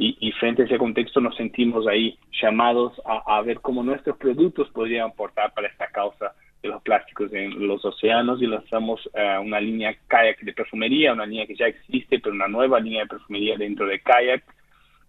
Y, 0.00 0.30
frente 0.38 0.62
a 0.62 0.66
ese 0.66 0.78
contexto 0.78 1.20
nos 1.20 1.34
sentimos 1.34 1.88
ahí 1.88 2.16
llamados 2.40 2.92
a, 3.04 3.42
ver 3.42 3.58
cómo 3.58 3.82
nuestros 3.82 4.16
productos 4.16 4.70
podrían 4.70 5.08
aportar 5.08 5.52
para 5.52 5.66
esta 5.66 5.88
causa 5.88 6.34
de 6.62 6.68
los 6.68 6.80
plásticos 6.82 7.32
en 7.32 7.66
los 7.66 7.84
océanos. 7.84 8.40
Y 8.40 8.46
lanzamos 8.46 9.04
uh, 9.06 9.42
una 9.42 9.58
línea 9.58 9.96
kayak 10.06 10.38
de 10.42 10.52
perfumería, 10.52 11.12
una 11.12 11.26
línea 11.26 11.48
que 11.48 11.56
ya 11.56 11.66
existe, 11.66 12.20
pero 12.20 12.32
una 12.32 12.46
nueva 12.46 12.78
línea 12.78 13.02
de 13.02 13.08
perfumería 13.08 13.56
dentro 13.56 13.86
de 13.88 13.98
kayak, 13.98 14.44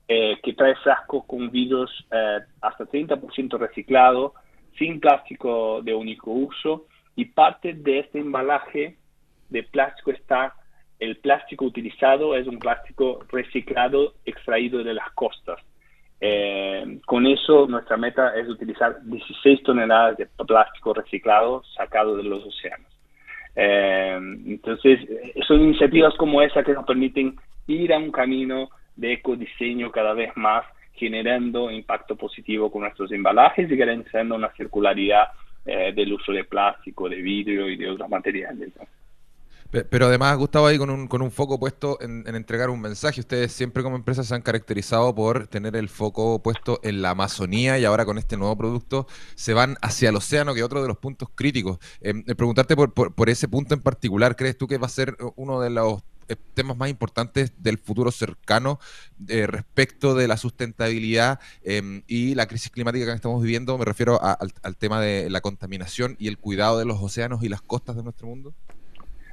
eh, 0.07 0.39
que 0.41 0.53
trae 0.53 0.73
frascos 0.77 1.23
con 1.25 1.51
vidrios 1.51 1.91
eh, 2.11 2.39
hasta 2.59 2.85
30% 2.85 3.59
reciclado, 3.59 4.33
sin 4.79 4.99
plástico 4.99 5.83
de 5.83 5.93
único 5.93 6.31
uso. 6.31 6.87
Y 7.15 7.25
parte 7.25 7.73
de 7.75 7.99
este 7.99 8.17
embalaje 8.17 8.97
de 9.49 9.61
plástico 9.61 10.09
está 10.09 10.55
el 10.99 11.17
plástico 11.17 11.65
utilizado 11.65 12.35
es 12.35 12.45
un 12.45 12.59
plástico 12.59 13.25
reciclado 13.29 14.15
extraído 14.49 14.83
de 14.83 14.93
las 14.93 15.11
costas. 15.11 15.59
Eh, 16.21 16.99
con 17.05 17.25
eso 17.27 17.67
nuestra 17.67 17.95
meta 17.95 18.35
es 18.35 18.47
utilizar 18.49 19.01
16 19.03 19.63
toneladas 19.63 20.17
de 20.17 20.25
plástico 20.45 20.93
reciclado 20.93 21.63
sacado 21.75 22.17
de 22.17 22.23
los 22.23 22.43
océanos. 22.43 22.87
Eh, 23.55 24.19
entonces, 24.47 24.99
son 25.47 25.61
iniciativas 25.61 26.13
como 26.15 26.41
esa 26.41 26.63
que 26.63 26.73
nos 26.73 26.85
permiten 26.85 27.35
ir 27.67 27.93
a 27.93 27.97
un 27.97 28.11
camino 28.11 28.69
de 28.95 29.13
ecodiseño 29.13 29.91
cada 29.91 30.13
vez 30.13 30.35
más 30.35 30.65
generando 30.93 31.71
impacto 31.71 32.17
positivo 32.17 32.69
con 32.69 32.81
nuestros 32.81 33.11
embalajes 33.11 33.71
y 33.71 33.75
garantizando 33.77 34.35
una 34.35 34.51
circularidad 34.57 35.29
eh, 35.65 35.93
del 35.95 36.11
uso 36.11 36.33
de 36.33 36.43
plástico, 36.43 37.07
de 37.07 37.21
vidrio 37.21 37.69
y 37.69 37.77
de 37.77 37.89
otros 37.89 38.09
materiales. 38.09 38.73
Pero 39.71 40.07
además, 40.07 40.35
Gustavo, 40.37 40.65
ahí 40.65 40.77
con 40.79 40.89
un, 40.89 41.07
con 41.07 41.21
un 41.21 41.29
foco 41.31 41.59
puesto 41.59 41.99
en, 42.01 42.23
entregar 42.35 42.69
un 42.69 42.81
mensaje. 42.81 43.19
Ustedes 43.19 43.51
siempre 43.51 43.83
como 43.83 43.95
empresa 43.95 44.23
se 44.23 44.33
han 44.33 44.41
caracterizado 44.41 45.13
por 45.13 45.47
tener 45.47 45.75
el 45.75 45.89
foco 45.89 46.41
puesto 46.41 46.79
en 46.83 47.01
la 47.01 47.11
Amazonía 47.11 47.77
y 47.77 47.85
ahora 47.85 48.05
con 48.05 48.17
este 48.17 48.35
nuevo 48.35 48.57
producto 48.57 49.07
se 49.35 49.53
van 49.53 49.77
hacia 49.81 50.09
el 50.09 50.15
océano, 50.15 50.53
que 50.53 50.61
es 50.61 50.65
otro 50.65 50.81
de 50.81 50.87
los 50.87 50.97
puntos 50.97 51.29
críticos. 51.35 51.77
Eh, 52.01 52.13
preguntarte 52.35 52.75
por, 52.75 52.93
por, 52.93 53.29
ese 53.29 53.47
punto 53.47 53.75
en 53.75 53.81
particular, 53.81 54.35
¿crees 54.35 54.57
tú 54.57 54.67
que 54.67 54.79
va 54.79 54.87
a 54.87 54.89
ser 54.89 55.15
uno 55.35 55.61
de 55.61 55.69
los 55.69 56.01
eh, 56.29 56.35
temas 56.53 56.77
más 56.77 56.89
importantes 56.89 57.53
del 57.57 57.79
futuro 57.79 58.11
cercano 58.11 58.79
eh, 59.27 59.47
respecto 59.47 60.13
de 60.13 60.27
la 60.27 60.37
sustentabilidad 60.37 61.39
em, 61.63 62.03
y 62.07 62.35
la 62.35 62.47
crisis 62.47 62.71
climática 62.71 63.07
que 63.07 63.13
estamos 63.13 63.41
viviendo. 63.41 63.77
Me 63.79 63.85
refiero 63.85 64.19
al, 64.21 64.77
tema 64.77 65.01
de 65.01 65.29
la 65.29 65.41
contaminación 65.41 66.15
y 66.19 66.27
el 66.27 66.37
cuidado 66.37 66.77
de 66.77 66.85
los 66.85 67.01
océanos 67.01 67.43
y 67.43 67.49
las 67.49 67.63
costas 67.63 67.95
de 67.95 68.03
nuestro 68.03 68.27
mundo. 68.27 68.53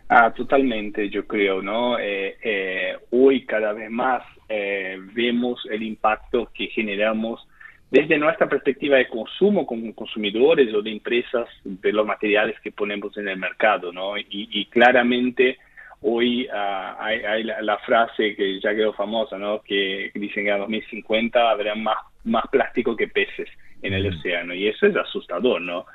Ah, 0.08 0.32
totalmente, 0.32 1.08
yo 1.10 1.26
creo, 1.26 1.62
¿no? 1.62 1.98
Eh, 1.98 2.96
hoy 3.10 3.44
cada 3.44 3.72
vez 3.72 3.90
más 3.90 4.22
vemos 4.48 5.66
el 5.70 5.82
impacto 5.82 6.48
que 6.54 6.68
generamos 6.68 7.46
desde 7.90 8.16
nuestra 8.16 8.48
perspectiva 8.48 8.96
de 8.98 9.08
consumo 9.08 9.66
como 9.66 9.92
consumidores 9.94 10.72
o 10.72 10.82
de 10.82 10.92
empresas 10.92 11.48
de 11.64 11.92
los 11.92 12.06
materiales 12.06 12.58
que 12.60 12.70
ponemos 12.70 13.16
en 13.16 13.28
el 13.28 13.36
mercado, 13.36 13.92
¿no? 13.92 14.16
Y, 14.16 14.26
y 14.30 14.66
claramente 14.66 15.58
Hoy 16.02 16.46
ah, 16.52 16.96
hay, 17.00 17.42
la, 17.42 17.78
frase 17.78 18.36
que 18.36 18.60
ya 18.60 18.74
quedó 18.74 18.92
famosa, 18.92 19.38
¿no? 19.38 19.62
Que 19.62 20.10
dicen 20.14 20.44
que 20.44 20.52
a 20.52 20.58
2050 20.58 21.50
habrá 21.50 21.74
más, 21.74 21.96
más 22.24 22.44
plástico 22.48 22.94
que 22.94 23.08
peces 23.08 23.48
en 23.82 23.94
el 23.94 24.06
océano. 24.08 24.54
Y 24.54 24.68
eso 24.68 24.86
es 24.86 24.96
asustador, 24.96 25.60
¿no? 25.60 25.86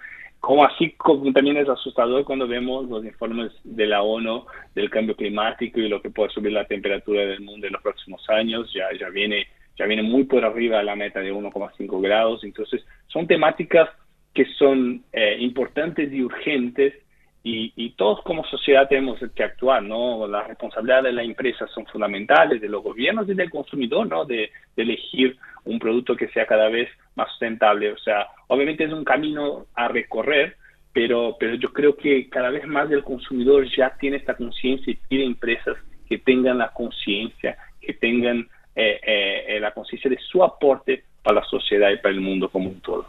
Como 0.42 0.66
así 0.66 0.92
como 0.98 1.32
también 1.32 1.58
es 1.58 1.70
asustador 1.70 2.26
cuando 2.26 2.48
vemos 2.48 2.90
los 2.90 3.06
informes 3.06 3.52
de 3.64 3.86
la 3.86 4.02
ONU 4.02 4.46
del 4.74 4.90
cambio 4.90 5.16
climático 5.16 5.80
y 5.80 5.88
lo 5.88 6.02
que 6.02 6.10
puede 6.10 6.32
subir 6.32 6.52
la 6.52 6.66
temperatura 6.66 7.22
del 7.22 7.42
mundo 7.42 7.68
en 7.68 7.74
los 7.74 7.82
próximos 7.82 8.28
años. 8.28 8.72
Ya, 8.74 8.88
ya, 9.00 9.10
viene, 9.10 9.48
ya 9.78 9.86
viene 9.86 10.02
muy 10.02 10.24
por 10.24 10.44
arriba 10.44 10.82
la 10.82 10.96
meta 10.96 11.20
de 11.20 11.32
1,5 11.32 12.02
grados. 12.02 12.44
Entonces, 12.44 12.84
son 13.08 13.28
temáticas 13.28 13.90
que 14.34 14.46
son 14.58 15.04
eh, 15.14 15.38
importantes 15.40 16.12
y 16.12 16.24
urgentes 16.24 16.96
y, 17.44 17.90
todos 17.92 18.22
como 18.22 18.46
sociedad 18.46 18.88
tenemos 18.88 19.20
que 19.36 19.44
actuar, 19.44 19.82
¿no? 19.82 20.28
Las 20.28 20.48
responsabilidades 20.48 21.06
de 21.06 21.12
las 21.14 21.26
empresas 21.26 21.70
son 21.72 21.86
fundamentales, 21.88 22.62
de 22.62 22.70
los 22.70 22.84
gobiernos 22.84 23.28
y 23.28 23.34
del 23.34 23.50
consumidor, 23.50 24.08
¿no? 24.08 24.26
De, 24.26 24.52
elegir 24.78 25.38
un 25.66 25.78
producto 25.78 26.16
que 26.16 26.30
sea 26.30 26.48
cada 26.48 26.70
vez 26.70 26.90
más 27.16 27.30
sustentable. 27.30 27.92
O 27.92 27.98
sea, 27.98 28.28
obviamente 28.48 28.84
es 28.84 28.92
un 28.92 29.04
camino 29.04 29.68
a 29.76 29.88
recorrer, 29.88 30.56
pero, 30.94 31.36
pero 31.40 31.56
yo 31.56 31.72
creo 31.72 31.96
que 31.96 32.30
cada 32.30 32.50
vez 32.50 32.66
más 32.66 32.90
el 32.92 33.04
consumidor 33.04 33.68
ya 33.76 33.96
tiene 34.00 34.18
esta 34.18 34.36
conciencia 34.36 34.92
y 34.92 35.00
tiene 35.08 35.26
empresas 35.26 35.78
que 36.08 36.18
tengan 36.18 36.58
la 36.58 36.70
conciencia, 36.70 37.58
que 37.80 37.94
tengan 37.94 38.48
eh, 38.76 39.00
eh, 39.48 39.60
la 39.60 39.72
conciencia 39.72 40.10
de 40.10 40.18
su 40.18 40.44
aporte 40.44 41.04
para 41.22 41.42
la 41.42 41.46
sociedad 41.46 41.92
y 41.92 41.98
para 41.98 42.14
el 42.14 42.22
mundo 42.22 42.50
como 42.50 42.70
un 42.70 42.82
todo. 42.82 43.08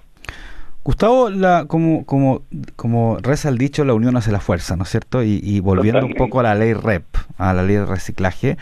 Gustavo, 0.85 1.31
la, 1.31 1.67
como, 1.67 2.05
como, 2.05 2.43
como 2.75 3.19
reza 3.19 3.49
el 3.49 3.57
dicho, 3.57 3.85
la 3.85 3.95
unión 3.95 4.17
hace 4.17 4.33
la 4.33 4.41
fuerza, 4.41 4.75
¿no 4.75 4.83
es 4.83 4.89
cierto? 4.89 5.23
Y, 5.23 5.61
volviendo 5.61 6.05
un 6.05 6.15
poco 6.15 6.41
a 6.41 6.43
la 6.43 6.57
ley 6.57 6.75
REP, 6.75 7.05
a 7.39 7.53
la 7.53 7.63
ley 7.63 7.77
de 7.77 7.87
reciclaje, 7.87 8.57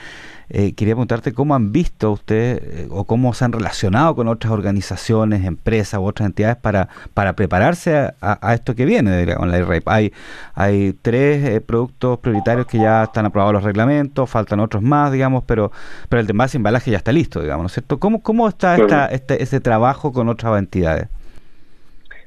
eh, 0.51 0.75
quería 0.75 0.95
preguntarte 0.95 1.33
cómo 1.33 1.55
han 1.55 1.73
visto 1.73 2.11
ustedes 2.11 2.61
eh, 2.63 2.89
o 2.91 3.05
cómo 3.05 3.33
se 3.33 3.45
han 3.47 3.53
relacionado 3.53 4.15
con 4.17 4.29
otras 4.29 4.53
organizaciones, 4.53 5.47
empresas 5.47 5.99
u 5.99 6.05
otras 6.05 6.27
entidades 6.27 6.57
para, 6.57 6.89
para 7.15 7.35
prepararse 7.35 8.13
a, 8.21 8.55
esto 8.55 8.75
que 8.75 8.85
viene 8.85 9.35
con 9.37 9.51
la 9.51 9.57
ley 9.57 9.65
REP. 9.65 9.89
Hay, 9.89 10.13
hay 10.53 10.93
tres 11.01 11.49
eh, 11.49 11.61
productos 11.63 12.19
prioritarios 12.19 12.67
que 12.67 12.79
ya 12.79 13.05
están 13.05 13.25
aprobados 13.25 13.55
los 13.55 13.65
reglamentos, 13.65 14.29
faltan 14.29 14.61
otros 14.61 14.83
más, 14.83 15.11
digamos, 15.11 15.45
pero, 15.47 15.73
pero 16.11 16.21
el 16.21 16.27
de 16.27 16.35
más 16.35 16.55
embalaje 16.55 16.91
ya 16.91 16.99
está 16.99 17.13
listo, 17.13 17.41
digamos, 17.41 17.63
¿no 17.63 17.67
es 17.69 17.73
cierto? 17.73 17.99
¿Cómo, 17.99 18.21
cómo 18.21 18.47
está 18.47 18.77
esta, 18.77 19.07
este, 19.07 19.43
este 19.43 19.61
trabajo 19.61 20.13
con 20.13 20.29
otras 20.29 20.59
entidades? 20.59 21.09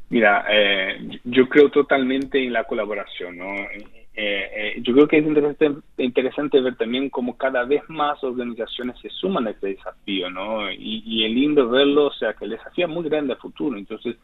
Mira, 0.09 0.45
eh, 0.49 1.19
yo 1.23 1.49
creo 1.49 1.69
totalmente 1.69 2.43
en 2.43 2.53
la 2.53 2.65
colaboración, 2.65 3.37
¿no? 3.37 3.55
Eh, 3.55 3.87
eh, 4.15 4.75
yo 4.81 4.93
creo 4.93 5.07
que 5.07 5.17
es 5.17 5.25
interesante, 5.25 5.81
interesante, 5.97 6.61
ver 6.61 6.75
también 6.75 7.09
cómo 7.09 7.35
cada 7.35 7.63
vez 7.65 7.81
más 7.89 8.23
organizaciones 8.23 8.99
se 9.01 9.09
suman 9.09 9.47
a 9.47 9.51
este 9.51 9.69
desafío, 9.69 10.29
¿no? 10.29 10.71
Y, 10.71 11.01
y 11.05 11.25
es 11.25 11.31
lindo 11.31 11.67
verlo, 11.67 12.07
o 12.07 12.13
sea, 12.13 12.33
que 12.33 12.45
el 12.45 12.51
desafío 12.51 12.85
es 12.85 12.91
muy 12.91 13.09
grande 13.09 13.33
a 13.33 13.37
futuro, 13.37 13.75
entonces 13.75 14.15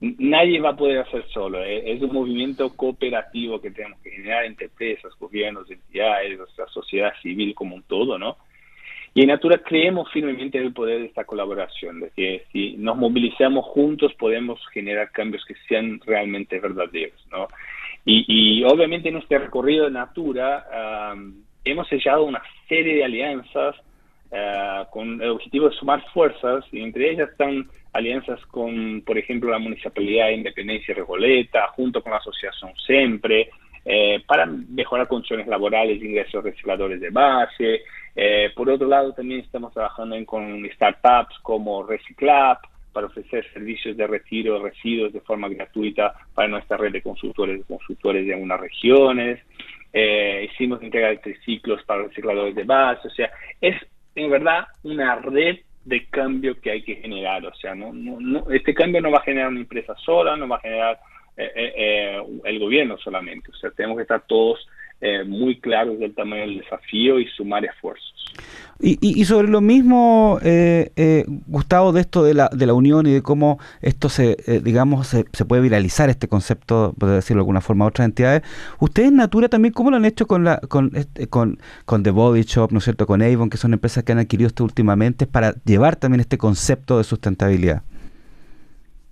nadie 0.00 0.60
va 0.60 0.70
a 0.70 0.76
poder 0.76 0.98
hacer 0.98 1.26
solo, 1.28 1.62
es 1.62 2.00
un 2.02 2.12
movimiento 2.12 2.74
cooperativo 2.74 3.60
que 3.60 3.70
tenemos 3.70 4.00
que 4.00 4.10
generar 4.10 4.44
entre 4.46 4.66
empresas, 4.66 5.12
gobiernos, 5.18 5.70
entidades, 5.70 6.38
la 6.56 6.66
sociedad 6.68 7.12
civil 7.22 7.54
como 7.54 7.76
un 7.76 7.82
todo, 7.82 8.18
¿no? 8.18 8.36
Y 9.12 9.22
en 9.22 9.28
Natura 9.28 9.58
creemos 9.58 10.10
firmemente 10.12 10.58
en 10.58 10.66
el 10.66 10.72
poder 10.72 11.00
de 11.00 11.06
esta 11.06 11.24
colaboración, 11.24 12.00
de 12.00 12.10
que 12.10 12.44
si 12.52 12.76
nos 12.76 12.96
movilizamos 12.96 13.64
juntos 13.66 14.14
podemos 14.14 14.60
generar 14.68 15.10
cambios 15.10 15.44
que 15.44 15.54
sean 15.68 16.00
realmente 16.06 16.60
verdaderos, 16.60 17.26
¿no? 17.30 17.48
Y, 18.04 18.64
obviamente 18.64 19.10
en 19.10 19.16
este 19.18 19.38
recorrido 19.38 19.84
de 19.84 19.90
Natura 19.90 21.14
hemos 21.64 21.88
sellado 21.88 22.24
una 22.24 22.42
serie 22.68 22.96
de 22.96 23.04
alianzas 23.04 23.76
ah, 24.32 24.88
con 24.90 25.20
el 25.20 25.28
objetivo 25.28 25.68
de 25.68 25.76
sumar 25.76 26.02
fuerzas, 26.12 26.64
y 26.72 26.80
entre 26.80 27.10
ellas 27.10 27.30
están 27.30 27.68
alianzas 27.92 28.40
con, 28.46 29.02
por 29.02 29.18
ejemplo, 29.18 29.50
la 29.50 29.58
Municipalidad 29.58 30.28
de 30.28 30.34
Independencia 30.34 30.94
de 30.94 31.00
Recoleta, 31.00 31.68
junto 31.74 32.02
con 32.02 32.12
la 32.12 32.18
Asociación 32.18 32.72
Siempre, 32.86 33.50
eh, 33.84 34.22
para 34.26 34.46
mejorar 34.46 35.08
condiciones 35.08 35.46
laborales, 35.46 36.02
ingresos 36.02 36.44
recicladores 36.44 37.00
de 37.00 37.10
base, 37.10 37.82
eh, 38.16 38.50
por 38.54 38.68
otro 38.68 38.88
lado, 38.88 39.12
también 39.12 39.40
estamos 39.40 39.72
trabajando 39.72 40.16
con 40.26 40.68
startups 40.74 41.38
como 41.42 41.82
Reciclab 41.84 42.58
para 42.92 43.06
ofrecer 43.06 43.46
servicios 43.52 43.96
de 43.96 44.06
retiro 44.06 44.54
de 44.54 44.70
residuos 44.70 45.12
de 45.12 45.20
forma 45.20 45.48
gratuita 45.48 46.12
para 46.34 46.48
nuestra 46.48 46.76
red 46.76 46.92
de 46.92 47.02
consultores 47.02 47.64
consultores 47.66 48.26
de 48.26 48.34
algunas 48.34 48.60
regiones. 48.60 49.40
Eh, 49.92 50.48
hicimos 50.50 50.82
entrega 50.82 51.08
de 51.08 51.18
triciclos 51.18 51.82
para 51.84 52.02
recicladores 52.02 52.54
de 52.54 52.64
base. 52.64 53.06
O 53.06 53.10
sea, 53.10 53.30
es 53.60 53.76
en 54.14 54.30
verdad 54.30 54.66
una 54.82 55.16
red 55.16 55.58
de 55.84 56.06
cambio 56.06 56.60
que 56.60 56.72
hay 56.72 56.82
que 56.82 56.96
generar. 56.96 57.46
O 57.46 57.54
sea, 57.54 57.74
no, 57.74 57.92
no, 57.92 58.50
este 58.50 58.74
cambio 58.74 59.00
no 59.00 59.10
va 59.10 59.18
a 59.18 59.24
generar 59.24 59.48
una 59.48 59.60
empresa 59.60 59.94
sola, 60.04 60.36
no 60.36 60.48
va 60.48 60.56
a 60.56 60.60
generar 60.60 61.00
eh, 61.36 62.20
el 62.44 62.58
gobierno 62.58 62.98
solamente. 62.98 63.50
O 63.50 63.54
sea, 63.54 63.70
tenemos 63.70 63.96
que 63.96 64.02
estar 64.02 64.22
todos 64.26 64.66
eh, 65.00 65.24
muy 65.24 65.58
claros 65.60 65.98
del 65.98 66.14
tamaño 66.14 66.42
del 66.42 66.58
desafío 66.58 67.18
y 67.18 67.26
sumar 67.28 67.64
esfuerzos. 67.64 68.06
Y, 68.82 69.26
sobre 69.26 69.48
lo 69.48 69.60
mismo, 69.60 70.38
eh, 70.42 70.90
eh, 70.96 71.26
Gustavo, 71.46 71.92
de 71.92 72.00
esto 72.00 72.24
de 72.24 72.32
la, 72.32 72.48
de 72.48 72.64
la 72.64 72.72
unión 72.72 73.06
y 73.06 73.12
de 73.12 73.20
cómo 73.20 73.58
esto 73.82 74.08
se, 74.08 74.38
digamos, 74.64 75.08
se, 75.08 75.44
puede 75.44 75.60
viralizar 75.60 76.08
este 76.08 76.28
concepto, 76.28 76.94
por 76.98 77.10
decirlo 77.10 77.40
de 77.40 77.42
alguna 77.42 77.60
forma, 77.60 77.84
a 77.84 77.88
otras 77.88 78.06
entidades. 78.06 78.42
Ustedes, 78.78 79.12
Natura, 79.12 79.50
también, 79.50 79.74
¿cómo 79.74 79.90
lo 79.90 79.98
han 79.98 80.06
hecho 80.06 80.26
con 80.26 80.44
la 80.44 80.60
con, 80.60 80.92
este, 80.94 81.26
con, 81.26 81.58
con 81.84 82.02
The 82.02 82.10
Body 82.10 82.42
Shop, 82.42 82.72
¿no 82.72 82.78
es 82.78 82.84
cierto?, 82.84 83.06
con 83.06 83.20
Avon, 83.20 83.50
que 83.50 83.58
son 83.58 83.74
empresas 83.74 84.02
que 84.02 84.12
han 84.12 84.18
adquirido 84.18 84.48
esto 84.48 84.64
últimamente, 84.64 85.26
para 85.26 85.54
llevar 85.66 85.96
también 85.96 86.20
este 86.20 86.38
concepto 86.38 86.96
de 86.96 87.04
sustentabilidad. 87.04 87.82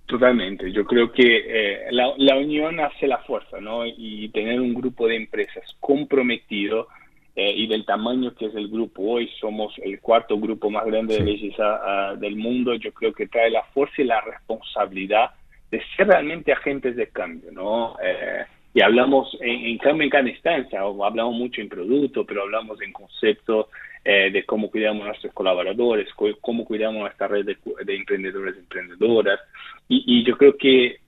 Totalmente. 0.09 0.71
Yo 0.71 0.85
creo 0.85 1.11
que 1.11 1.43
eh, 1.45 1.87
la, 1.91 2.35
unión 2.35 2.79
hace 2.79 3.05
la 3.05 3.19
fuerza, 3.19 3.61
¿no? 3.61 3.85
Y 3.85 4.27
tener 4.29 4.59
un 4.59 4.73
grupo 4.73 5.07
de 5.07 5.15
empresas 5.15 5.63
comprometido 5.79 6.87
eh, 7.35 7.53
y 7.55 7.67
del 7.67 7.85
tamaño 7.85 8.33
que 8.33 8.47
es 8.47 8.55
el 8.55 8.69
grupo 8.69 9.03
hoy, 9.03 9.29
somos 9.39 9.71
el 9.77 10.01
cuarto 10.01 10.39
grupo 10.39 10.71
más 10.71 10.83
grande 10.87 11.17
de 11.17 11.23
belleza 11.23 11.63
ah, 11.63 12.15
del 12.15 12.37
mundo. 12.37 12.73
Yo 12.73 12.91
creo 12.91 13.13
que 13.13 13.27
trae 13.27 13.51
la 13.51 13.61
fuerza 13.65 14.01
y 14.01 14.05
la 14.05 14.19
responsabilidad 14.21 15.29
de 15.69 15.79
ser 15.95 16.07
realmente 16.07 16.53
agentes 16.53 16.95
de 16.95 17.09
cambio, 17.09 17.51
¿no? 17.51 17.95
Eh, 18.03 18.45
y 18.73 18.81
hablamos 18.81 19.37
en, 19.41 19.77
cambio 19.77 20.05
en 20.05 20.09
cada 20.09 20.27
instancia, 20.27 20.79
hablamos 20.79 21.35
mucho 21.35 21.61
en 21.61 21.69
producto, 21.69 22.25
pero 22.25 22.41
hablamos 22.41 22.81
en 22.81 22.93
concepto 22.93 23.69
de 24.11 24.43
cómo 24.45 24.71
cuidamos 24.71 25.03
a 25.03 25.07
nuestros 25.09 25.33
colaboradores, 25.33 26.07
cómo 26.41 26.65
cuidamos 26.65 27.01
nuestra 27.01 27.27
red 27.27 27.45
de, 27.45 27.57
de 27.85 27.95
emprendedores 27.95 28.55
y 28.55 28.59
emprendedoras, 28.59 29.39
y, 29.87 30.23
yo 30.23 30.37
creo 30.37 30.55
que 30.55 30.99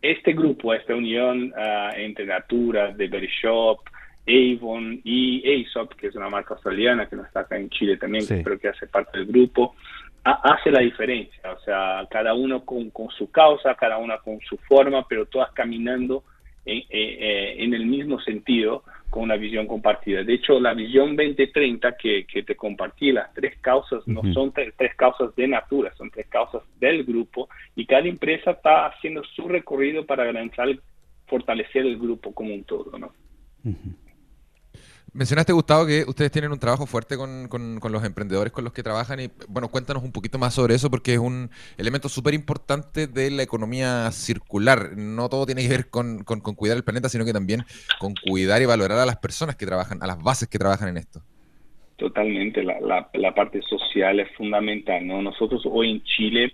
este 0.00 0.32
grupo, 0.32 0.72
esta 0.72 0.94
unión 0.94 1.52
uh, 1.52 1.94
entre 1.94 2.24
Natura, 2.24 2.94
The 2.96 3.08
Berry 3.08 3.30
Shop, 3.42 3.78
Avon 4.26 5.00
y 5.04 5.42
Aesop, 5.46 5.94
que 5.94 6.06
es 6.06 6.14
una 6.14 6.30
marca 6.30 6.54
australiana 6.54 7.08
que 7.08 7.16
no 7.16 7.24
está 7.24 7.40
acá 7.40 7.56
en 7.56 7.68
Chile 7.70 7.96
también, 7.98 8.24
sí. 8.24 8.42
creo 8.42 8.58
que 8.58 8.68
hace 8.68 8.86
parte 8.86 9.18
del 9.18 9.28
grupo, 9.28 9.74
hace 10.24 10.70
la 10.70 10.80
diferencia. 10.80 11.52
O 11.52 11.60
sea, 11.60 12.06
cada 12.10 12.32
uno 12.32 12.64
con, 12.64 12.90
con, 12.90 13.10
su 13.10 13.30
causa, 13.30 13.74
cada 13.74 13.98
una 13.98 14.18
con 14.18 14.40
su 14.40 14.56
forma, 14.56 15.06
pero 15.08 15.26
todas 15.26 15.52
caminando 15.52 16.24
eh, 16.64 16.86
eh, 16.90 17.54
en 17.58 17.74
el 17.74 17.86
mismo 17.86 18.20
sentido 18.20 18.84
con 19.10 19.24
una 19.24 19.36
visión 19.36 19.66
compartida. 19.66 20.22
De 20.22 20.34
hecho, 20.34 20.58
la 20.60 20.74
visión 20.74 21.16
2030 21.16 21.96
que, 21.96 22.24
que 22.24 22.42
te 22.44 22.56
compartí, 22.56 23.12
las 23.12 23.32
tres 23.34 23.58
causas, 23.60 24.06
no 24.06 24.22
son 24.32 24.52
tres, 24.52 24.72
causas 24.96 25.34
de 25.36 25.48
Natura, 25.48 25.92
son 25.96 26.10
tres 26.10 26.26
causas 26.28 26.62
del 26.80 27.04
grupo 27.04 27.48
y 27.76 27.84
cada 27.84 28.06
empresa 28.06 28.52
está 28.52 28.86
haciendo 28.86 29.22
su 29.24 29.48
recorrido 29.48 30.06
para 30.06 30.24
garantizar, 30.24 30.68
fortalecer 31.26 31.84
el 31.84 31.98
grupo 31.98 32.32
como 32.32 32.54
un 32.54 32.64
todo, 32.64 32.98
¿no? 32.98 33.12
Mencionaste, 35.14 35.52
Gustavo, 35.52 35.84
que 35.84 36.04
ustedes 36.08 36.30
tienen 36.30 36.52
un 36.52 36.58
trabajo 36.58 36.86
fuerte 36.86 37.18
con, 37.18 37.46
los 37.82 38.04
emprendedores 38.04 38.50
con 38.50 38.64
los 38.64 38.72
que 38.72 38.82
trabajan 38.82 39.20
y, 39.20 39.28
bueno, 39.46 39.68
cuéntanos 39.68 40.02
un 40.02 40.10
poquito 40.10 40.38
más 40.38 40.54
sobre 40.54 40.74
eso 40.74 40.90
porque 40.90 41.12
es 41.12 41.18
un 41.18 41.50
elemento 41.76 42.08
súper 42.08 42.32
importante 42.32 43.06
de 43.06 43.30
la 43.30 43.42
economía 43.42 44.10
circular. 44.10 44.96
No 44.96 45.28
todo 45.28 45.44
tiene 45.44 45.62
que 45.62 45.68
ver 45.68 45.90
con, 45.90 46.24
cuidar 46.24 46.78
el 46.78 46.84
planeta, 46.84 47.10
sino 47.10 47.26
que 47.26 47.34
también 47.34 47.64
con 47.98 48.14
cuidar 48.14 48.62
y 48.62 48.64
valorar 48.64 49.00
a 49.00 49.06
las 49.06 49.18
personas 49.18 49.56
que 49.56 49.66
trabajan, 49.66 50.02
a 50.02 50.06
las 50.06 50.22
bases 50.22 50.48
que 50.48 50.58
trabajan 50.58 50.88
en 50.88 50.96
esto. 50.96 51.20
Totalmente, 51.96 52.64
la, 52.64 53.10
la, 53.12 53.34
parte 53.34 53.60
social 53.62 54.18
es 54.18 54.34
fundamental, 54.34 55.06
¿no? 55.06 55.20
Nosotros 55.20 55.62
hoy 55.66 55.90
en 55.90 56.02
Chile 56.04 56.52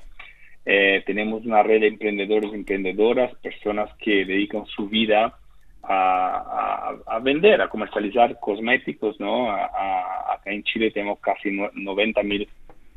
eh, 0.67 1.05
tenemos 1.07 1.47
una 1.47 1.63
red 1.63 1.81
de 1.81 1.87
emprendedores 1.87 2.51
y 2.53 2.57
emprendedoras, 2.57 3.33
personas 3.37 3.89
que 4.01 4.25
dedican 4.25 4.67
su 4.67 4.89
vida 4.89 5.39
a, 5.89 7.19
vender, 7.23 7.61
a 7.61 7.69
comercializar 7.69 8.39
cosméticos, 8.39 9.19
¿no? 9.19 9.51
acá 9.51 10.51
en 10.51 10.63
Chile 10.63 10.91
tenemos 10.91 11.19
casi 11.21 11.51
90 11.51 12.23
mil 12.23 12.49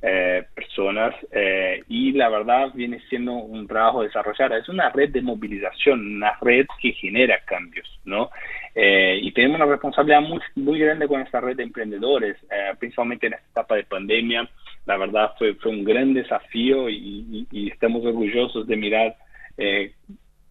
eh, 0.04 0.44
personas 0.56 1.14
eh, 1.32 1.84
y 1.88 2.12
la 2.14 2.28
verdad 2.28 2.72
viene 2.74 3.00
siendo 3.08 3.34
un 3.34 3.68
trabajo 3.68 4.02
desarrollar. 4.02 4.52
Es 4.54 4.68
una 4.68 4.90
red 4.90 5.12
de 5.12 5.22
movilización, 5.22 6.16
una 6.16 6.32
red 6.42 6.66
que 6.82 6.94
genera 6.94 7.40
cambios, 7.46 7.88
¿no? 8.04 8.32
Eh, 8.74 9.20
y 9.22 9.32
tenemos 9.32 9.58
una 9.58 9.68
responsabilidad 9.68 10.22
muy, 10.22 10.40
muy 10.56 10.80
grande 10.80 11.08
con 11.08 11.22
esta 11.22 11.40
red 11.40 11.56
de 11.56 11.64
emprendedores, 11.64 12.36
principalmente 12.80 13.28
en 13.28 13.34
esta 13.34 13.52
etapa 13.52 13.76
de 13.76 13.84
pandemia. 13.84 14.50
La 14.88 14.98
verdad 14.98 15.34
fue, 15.38 15.54
fue 15.54 15.70
un 15.70 15.84
gran 15.84 16.16
desafío 16.16 16.90
y, 16.90 17.46
y 17.52 17.70
estamos 17.70 18.04
orgullosos 18.04 18.66
de 18.66 18.78
mirar 18.78 19.16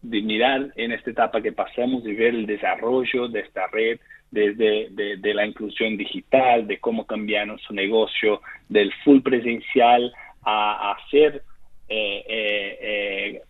de 0.02 0.22
mirar 0.22 0.72
en 0.76 0.92
esta 0.92 1.10
etapa 1.10 1.42
que 1.42 1.52
pasamos 1.52 2.04
y 2.06 2.14
ver 2.14 2.34
el 2.34 2.46
desarrollo 2.46 3.28
de 3.28 3.40
esta 3.40 3.66
red 3.68 3.98
desde 4.30 4.88
de, 4.90 5.34
la 5.34 5.44
inclusión 5.44 5.96
digital, 5.96 6.66
de 6.66 6.78
cómo 6.78 7.04
cambiaron 7.06 7.58
su 7.58 7.74
negocio, 7.74 8.40
del 8.68 8.92
full 9.04 9.20
presencial 9.20 10.12
a, 10.44 10.96
ser 11.10 11.42
eh, 11.88 12.24
eh, 12.28 12.78
eh, 12.80 13.42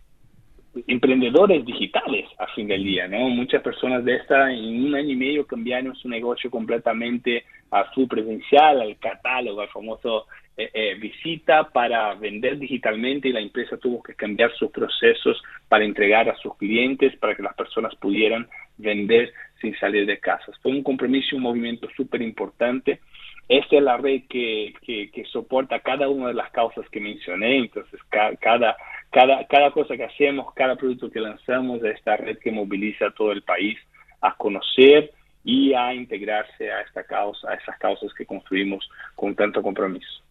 emprendedores 0.87 1.65
digitales 1.65 2.25
a 2.39 2.47
fin 2.47 2.67
del 2.67 2.83
día, 2.83 3.07
¿no? 3.07 3.29
Muchas 3.29 3.61
personas 3.61 4.03
de 4.03 4.15
esta 4.15 4.51
en 4.51 4.85
un 4.85 4.95
año 4.95 5.11
y 5.11 5.15
medio 5.15 5.45
cambiaron 5.45 5.95
su 5.95 6.09
negocio 6.09 6.49
completamente 6.49 7.43
a 7.69 7.85
full 7.93 8.07
presencial, 8.07 8.81
al 8.81 8.97
catálogo, 8.97 9.61
al 9.61 9.69
famoso 9.69 10.25
eh, 10.63 10.69
eh, 10.73 10.95
visita 10.95 11.69
para 11.69 12.13
vender 12.13 12.59
digitalmente 12.59 13.27
y 13.27 13.33
la 13.33 13.39
empresa 13.39 13.77
tuvo 13.77 14.03
que 14.03 14.13
cambiar 14.13 14.51
sus 14.57 14.69
procesos 14.69 15.41
para 15.67 15.85
entregar 15.85 16.29
a 16.29 16.35
sus 16.37 16.55
clientes, 16.57 17.15
para 17.17 17.35
que 17.35 17.41
las 17.41 17.55
personas 17.55 17.95
pudieran 17.95 18.47
vender 18.77 19.33
sin 19.59 19.75
salir 19.79 20.05
de 20.05 20.19
casa. 20.19 20.51
Fue 20.61 20.71
un 20.71 20.83
compromiso 20.83 21.35
un 21.35 21.41
movimiento 21.41 21.87
súper 21.95 22.21
importante. 22.21 22.99
Esta 23.47 23.77
es 23.77 23.81
la 23.81 23.97
red 23.97 24.21
que, 24.29 24.73
que, 24.85 25.25
soporta 25.31 25.79
cada 25.79 26.07
una 26.07 26.27
de 26.27 26.35
las 26.35 26.51
causas 26.51 26.87
que 26.89 26.99
mencioné, 26.99 27.57
entonces 27.57 27.99
cada, 28.09 28.77
cada, 29.09 29.45
cada 29.47 29.71
cosa 29.71 29.97
que 29.97 30.03
hacemos, 30.03 30.53
cada 30.53 30.75
producto 30.75 31.09
que 31.09 31.19
lanzamos, 31.19 31.83
es 31.83 31.95
esta 31.95 32.17
red 32.17 32.37
que 32.37 32.51
moviliza 32.51 33.07
a 33.07 33.11
todo 33.11 33.31
el 33.31 33.41
país 33.41 33.77
a 34.21 34.35
conocer 34.35 35.11
y 35.43 35.73
a 35.73 35.93
integrarse 35.93 36.71
a 36.71 36.81
esta 36.81 37.03
causa, 37.03 37.49
a 37.49 37.55
esas 37.55 37.77
causas 37.79 38.13
que 38.13 38.25
construimos 38.25 38.87
con 39.15 39.35
tanto 39.35 39.61
compromiso. 39.61 40.23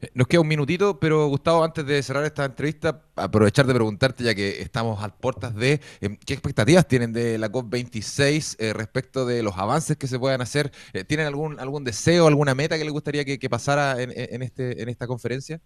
Eh, 0.00 0.08
nos 0.14 0.26
queda 0.26 0.40
un 0.40 0.48
minutito, 0.48 0.98
pero 1.00 1.26
Gustavo, 1.28 1.64
antes 1.64 1.86
de 1.86 2.02
cerrar 2.02 2.24
esta 2.24 2.44
entrevista, 2.44 3.02
aprovechar 3.16 3.66
de 3.66 3.74
preguntarte, 3.74 4.24
ya 4.24 4.34
que 4.34 4.60
estamos 4.60 5.02
a 5.02 5.08
puertas 5.08 5.54
de 5.54 5.80
em, 6.00 6.16
qué 6.24 6.34
expectativas 6.34 6.86
tienen 6.86 7.12
de 7.12 7.38
la 7.38 7.48
COP26 7.48 8.56
eh, 8.58 8.72
respecto 8.72 9.26
de 9.26 9.42
los 9.42 9.56
avances 9.58 9.96
que 9.96 10.06
se 10.06 10.18
puedan 10.18 10.40
hacer. 10.40 10.70
Eh, 10.92 11.04
¿Tienen 11.04 11.26
algún, 11.26 11.58
algún 11.60 11.84
deseo, 11.84 12.26
alguna 12.26 12.54
meta 12.54 12.78
que 12.78 12.84
les 12.84 12.92
gustaría 12.92 13.24
que, 13.24 13.48
pasara 13.48 14.00
en, 14.00 14.42
este, 14.42 14.82
en 14.82 14.88
esta 14.88 15.06
conferencia? 15.06 15.60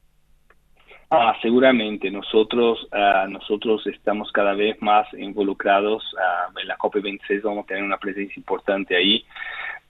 Ah, 1.14 1.36
seguramente. 1.42 2.10
Nosotros, 2.10 2.88
ah, 2.90 3.26
nosotros 3.28 3.86
estamos 3.86 4.32
cada 4.32 4.54
vez 4.54 4.80
más 4.80 5.06
involucrados 5.12 6.02
ah, 6.18 6.48
en 6.58 6.66
la 6.66 6.78
COP26. 6.78 7.42
Vamos 7.42 7.64
a 7.64 7.66
tener 7.66 7.82
una 7.82 7.98
presencia 7.98 8.40
importante 8.40 8.96
ahí. 8.96 9.22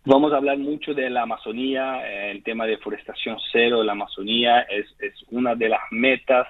Vamos 0.04 0.32
a 0.32 0.38
hablar 0.38 0.58
mucho 0.58 0.94
de 0.94 1.08
la 1.10 1.22
Amazonía, 1.22 2.04
el 2.28 2.42
tema 2.42 2.64
de 2.64 2.72
deforestación 2.72 3.38
cero 3.52 3.78
de 3.78 3.84
la 3.84 3.92
Amazonía 3.92 4.62
es, 4.62 4.86
es 4.98 5.14
una 5.30 5.54
de 5.54 5.68
las 5.68 5.80
metas 5.92 6.48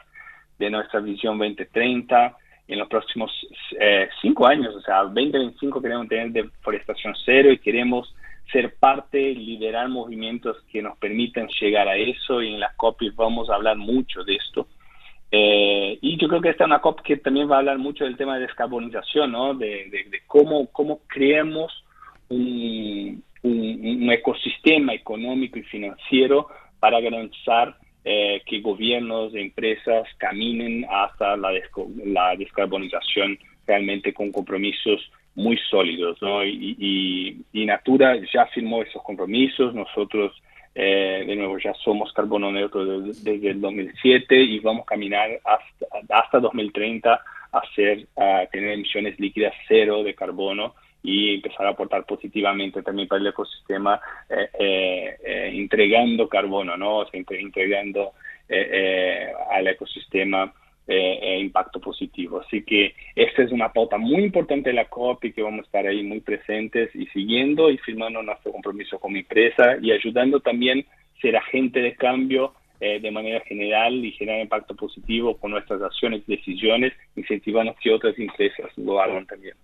de 0.59 0.71
nuestra 0.71 1.01
visión 1.01 1.37
2030. 1.37 2.35
En 2.69 2.79
los 2.79 2.89
próximos 2.89 3.31
eh, 3.79 4.09
cinco 4.23 4.47
años, 4.47 4.75
o 4.75 4.81
sea, 4.81 5.03
2025 5.03 5.83
queremos 5.83 6.09
tener 6.09 6.31
deforestación 6.31 7.15
cero 7.27 7.53
y 7.53 7.59
queremos 7.59 8.15
ser 8.51 8.75
parte, 8.77 9.35
liderar 9.35 9.91
movimientos 9.91 10.57
que 10.71 10.81
nos 10.81 10.97
permitan 10.97 11.49
llegar 11.61 11.89
a 11.89 11.97
eso 11.97 12.41
y 12.41 12.55
en 12.55 12.61
la 12.61 12.73
COP 12.77 13.03
vamos 13.15 13.51
a 13.51 13.57
hablar 13.57 13.77
mucho 13.77 14.25
de 14.25 14.37
esto. 14.37 14.67
Eh, 15.31 15.99
y 16.01 16.17
yo 16.17 16.27
creo 16.29 16.41
que 16.41 16.49
esta 16.49 16.65
es 16.65 16.69
una 16.69 16.81
COP 16.81 17.03
que 17.03 17.19
también 17.19 17.51
va 17.51 17.57
a 17.57 17.59
hablar 17.59 17.77
mucho 17.77 18.05
del 18.05 18.17
tema 18.17 18.37
de 18.37 18.47
descarbonización, 18.47 19.31
¿no? 19.31 19.53
De, 19.53 19.91
de, 19.91 20.05
de 20.11 20.23
cómo, 20.27 20.69
cómo 20.73 21.01
creemos 21.07 21.85
un, 22.31 23.23
un, 23.43 24.11
ecosistema 24.11 24.95
económico 24.95 25.59
y 25.59 25.63
financiero 25.63 26.49
para 26.79 27.01
garantizar 27.01 27.77
eh, 28.05 28.43
que 28.47 28.61
gobiernos, 28.61 29.35
empresas 29.35 30.09
caminen 30.19 30.87
hasta 30.91 31.37
la, 31.37 31.51
descarbonización 32.37 33.39
realmente 33.67 34.13
con 34.13 34.33
compromisos 34.33 35.01
muy 35.35 35.57
sólidos. 35.71 36.21
¿no? 36.21 36.45
Y, 36.45 37.45
Natura 37.53 38.17
ya 38.33 38.47
firmó 38.47 38.83
esos 38.83 39.03
compromisos, 39.03 39.75
nosotros 39.75 40.33
eh, 40.75 41.25
de 41.27 41.37
nuevo 41.37 41.59
ya 41.59 41.73
somos 41.75 42.13
carbono 42.13 42.51
neutro 42.51 42.85
desde, 43.03 43.51
el 43.51 43.61
2007 43.61 44.43
y 44.43 44.59
vamos 44.59 44.83
a 44.83 44.87
caminar 44.87 45.31
hasta, 45.45 46.15
hasta 46.15 46.41
2030 46.41 47.13
a, 47.13 47.59
hacer, 47.59 48.07
a 48.17 48.47
tener 48.51 48.73
emisiones 48.73 49.19
líquidas 49.19 49.55
cero 49.69 50.03
de 50.03 50.15
carbono 50.15 50.75
y 51.03 51.35
empezar 51.35 51.67
a 51.67 51.71
aportar 51.71 52.05
positivamente 52.05 52.83
también 52.83 53.09
para 53.09 53.21
el 53.21 53.27
ecosistema, 53.27 54.01
eh, 54.29 54.49
eh, 54.59 55.17
eh 55.25 55.51
entregando 55.55 56.29
carbono, 56.29 56.77
¿no? 56.77 56.99
O 56.99 57.07
entregando 57.13 58.13
eh, 58.49 59.33
al 59.51 59.67
ecosistema 59.69 60.53
impacto 60.85 61.81
positivo. 61.81 62.41
Así 62.41 62.65
que 62.65 62.95
esta 63.15 63.43
es 63.43 63.53
una 63.53 63.73
pauta 63.73 63.97
muy 63.97 64.25
importante 64.25 64.71
de 64.71 64.75
la 64.75 64.87
COP 64.87 65.25
y 65.25 65.33
que 65.33 65.41
vamos 65.41 65.61
a 65.61 65.63
estar 65.63 65.87
ahí 65.87 66.03
muy 66.03 66.21
presentes 66.21 66.95
y 66.95 67.07
siguiendo 67.07 67.71
y 67.71 67.79
firmando 67.79 68.21
nuestro 68.23 68.53
compromiso 68.53 68.99
con 68.99 69.13
mi 69.13 69.21
empresa 69.21 69.79
y 69.81 69.93
ayudando 69.93 70.41
también 70.41 70.81
a 70.81 71.21
ser 71.21 71.37
agente 71.37 71.81
de 71.81 71.95
cambio 71.95 72.53
de 72.81 73.11
manera 73.13 73.41
general 73.47 74.05
y 74.05 74.11
generar 74.11 74.43
impacto 74.43 74.75
positivo 74.75 75.37
con 75.39 75.53
nuestras 75.53 75.81
acciones 75.83 76.25
y 76.27 76.37
decisiones, 76.37 76.93
incentivando 77.15 77.77
que 77.81 77.93
otras 77.93 78.19
empresas 78.19 78.77
lo 78.77 79.01
hagan 79.01 79.25
también. 79.25 79.55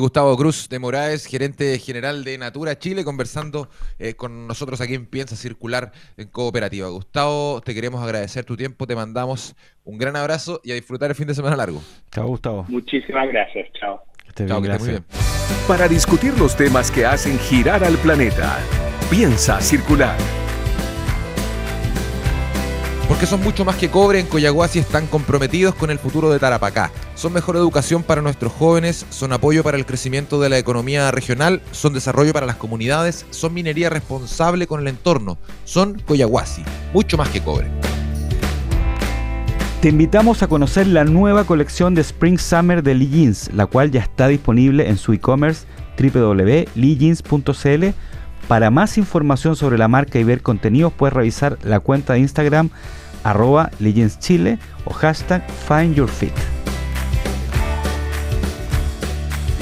Gustavo 0.00 0.36
Cruz 0.36 0.68
de 0.68 0.78
Moraes, 0.78 1.26
gerente 1.26 1.78
general 1.78 2.24
de 2.24 2.36
Natura 2.36 2.78
Chile, 2.78 3.04
conversando 3.04 3.68
eh, 3.98 4.14
con 4.14 4.46
nosotros 4.48 4.80
aquí 4.80 4.94
en 4.94 5.06
Piensa 5.06 5.36
Circular 5.36 5.92
en 6.16 6.28
Cooperativa. 6.28 6.88
Gustavo, 6.88 7.60
te 7.60 7.74
queremos 7.74 8.02
agradecer 8.02 8.44
tu 8.44 8.56
tiempo, 8.56 8.86
te 8.86 8.96
mandamos 8.96 9.54
un 9.84 9.98
gran 9.98 10.16
abrazo 10.16 10.60
y 10.64 10.72
a 10.72 10.74
disfrutar 10.74 11.10
el 11.10 11.16
fin 11.16 11.28
de 11.28 11.34
semana 11.34 11.56
largo. 11.56 11.80
Chao, 12.10 12.26
Gustavo. 12.26 12.66
Muchísimas 12.68 13.28
gracias, 13.28 13.68
chao. 13.78 14.02
chao, 14.34 14.60
que 14.60 14.68
muy 14.78 14.88
bien. 14.88 15.04
Para 15.68 15.86
discutir 15.86 16.36
los 16.38 16.56
temas 16.56 16.90
que 16.90 17.06
hacen 17.06 17.38
girar 17.38 17.84
al 17.84 17.96
planeta, 17.98 18.58
Piensa 19.10 19.60
Circular. 19.60 20.43
Porque 23.14 23.26
son 23.26 23.44
mucho 23.44 23.64
más 23.64 23.76
que 23.76 23.90
cobre, 23.90 24.18
en 24.18 24.26
Coyahuasi 24.26 24.80
están 24.80 25.06
comprometidos 25.06 25.76
con 25.76 25.88
el 25.92 26.00
futuro 26.00 26.30
de 26.30 26.40
Tarapacá. 26.40 26.90
Son 27.14 27.32
mejor 27.32 27.54
educación 27.54 28.02
para 28.02 28.20
nuestros 28.22 28.52
jóvenes, 28.52 29.06
son 29.08 29.32
apoyo 29.32 29.62
para 29.62 29.76
el 29.76 29.86
crecimiento 29.86 30.40
de 30.40 30.48
la 30.48 30.58
economía 30.58 31.08
regional, 31.12 31.62
son 31.70 31.92
desarrollo 31.94 32.32
para 32.32 32.44
las 32.44 32.56
comunidades, 32.56 33.24
son 33.30 33.54
minería 33.54 33.88
responsable 33.88 34.66
con 34.66 34.80
el 34.80 34.88
entorno, 34.88 35.38
son 35.64 35.96
Coyahuasi, 36.00 36.64
mucho 36.92 37.16
más 37.16 37.28
que 37.28 37.40
cobre. 37.40 37.68
Te 39.80 39.90
invitamos 39.90 40.42
a 40.42 40.48
conocer 40.48 40.88
la 40.88 41.04
nueva 41.04 41.44
colección 41.44 41.94
de 41.94 42.00
Spring 42.00 42.40
Summer 42.40 42.82
de 42.82 42.96
Lee 42.96 43.08
Jeans, 43.08 43.48
la 43.54 43.66
cual 43.66 43.92
ya 43.92 44.00
está 44.00 44.26
disponible 44.26 44.88
en 44.88 44.98
su 44.98 45.12
e-commerce 45.12 45.66
www.leejeans.cl. 46.00 47.84
Para 48.48 48.70
más 48.70 48.98
información 48.98 49.54
sobre 49.54 49.78
la 49.78 49.86
marca 49.86 50.18
y 50.18 50.24
ver 50.24 50.42
contenidos, 50.42 50.92
puedes 50.92 51.14
revisar 51.14 51.58
la 51.62 51.78
cuenta 51.78 52.14
de 52.14 52.18
Instagram 52.18 52.70
arroba 53.24 53.70
Chile 54.20 54.58
o 54.84 54.92
hashtag 54.92 55.44
Find 55.66 55.96
Your. 55.96 56.10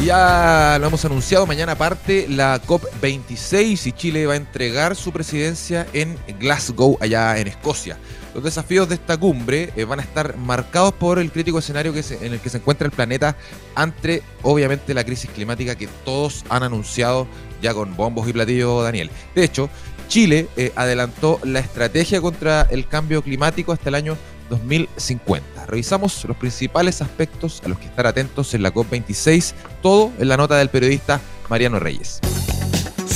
Ya 0.04 0.78
lo 0.80 0.88
hemos 0.88 1.04
anunciado, 1.04 1.46
mañana 1.46 1.76
parte 1.76 2.26
la 2.28 2.60
COP26 2.60 3.86
y 3.86 3.92
Chile 3.92 4.26
va 4.26 4.32
a 4.32 4.36
entregar 4.36 4.96
su 4.96 5.12
presidencia 5.12 5.86
en 5.92 6.18
Glasgow, 6.40 6.98
allá 7.00 7.38
en 7.38 7.46
Escocia. 7.46 7.98
Los 8.34 8.42
desafíos 8.42 8.88
de 8.88 8.96
esta 8.96 9.16
cumbre 9.16 9.72
eh, 9.76 9.84
van 9.84 10.00
a 10.00 10.02
estar 10.02 10.36
marcados 10.38 10.92
por 10.94 11.20
el 11.20 11.30
crítico 11.30 11.60
escenario 11.60 11.92
que 11.92 12.02
en 12.20 12.32
el 12.32 12.40
que 12.40 12.50
se 12.50 12.56
encuentra 12.56 12.86
el 12.86 12.90
planeta 12.90 13.36
ante, 13.76 14.24
obviamente, 14.42 14.92
la 14.92 15.04
crisis 15.04 15.30
climática 15.30 15.76
que 15.76 15.86
todos 16.04 16.44
han 16.48 16.64
anunciado 16.64 17.28
ya 17.60 17.72
con 17.72 17.94
bombos 17.94 18.26
y 18.28 18.32
platillos, 18.32 18.82
Daniel. 18.82 19.10
De 19.34 19.44
hecho, 19.44 19.70
Chile 20.12 20.46
eh, 20.58 20.72
adelantó 20.76 21.40
la 21.42 21.60
estrategia 21.60 22.20
contra 22.20 22.68
el 22.70 22.86
cambio 22.86 23.22
climático 23.22 23.72
hasta 23.72 23.88
el 23.88 23.94
año 23.94 24.18
2050. 24.50 25.64
Revisamos 25.64 26.26
los 26.26 26.36
principales 26.36 27.00
aspectos 27.00 27.62
a 27.64 27.68
los 27.70 27.78
que 27.78 27.86
estar 27.86 28.06
atentos 28.06 28.52
en 28.52 28.62
la 28.62 28.74
COP26, 28.74 29.54
todo 29.80 30.12
en 30.18 30.28
la 30.28 30.36
nota 30.36 30.56
del 30.58 30.68
periodista 30.68 31.18
Mariano 31.48 31.78
Reyes. 31.78 32.20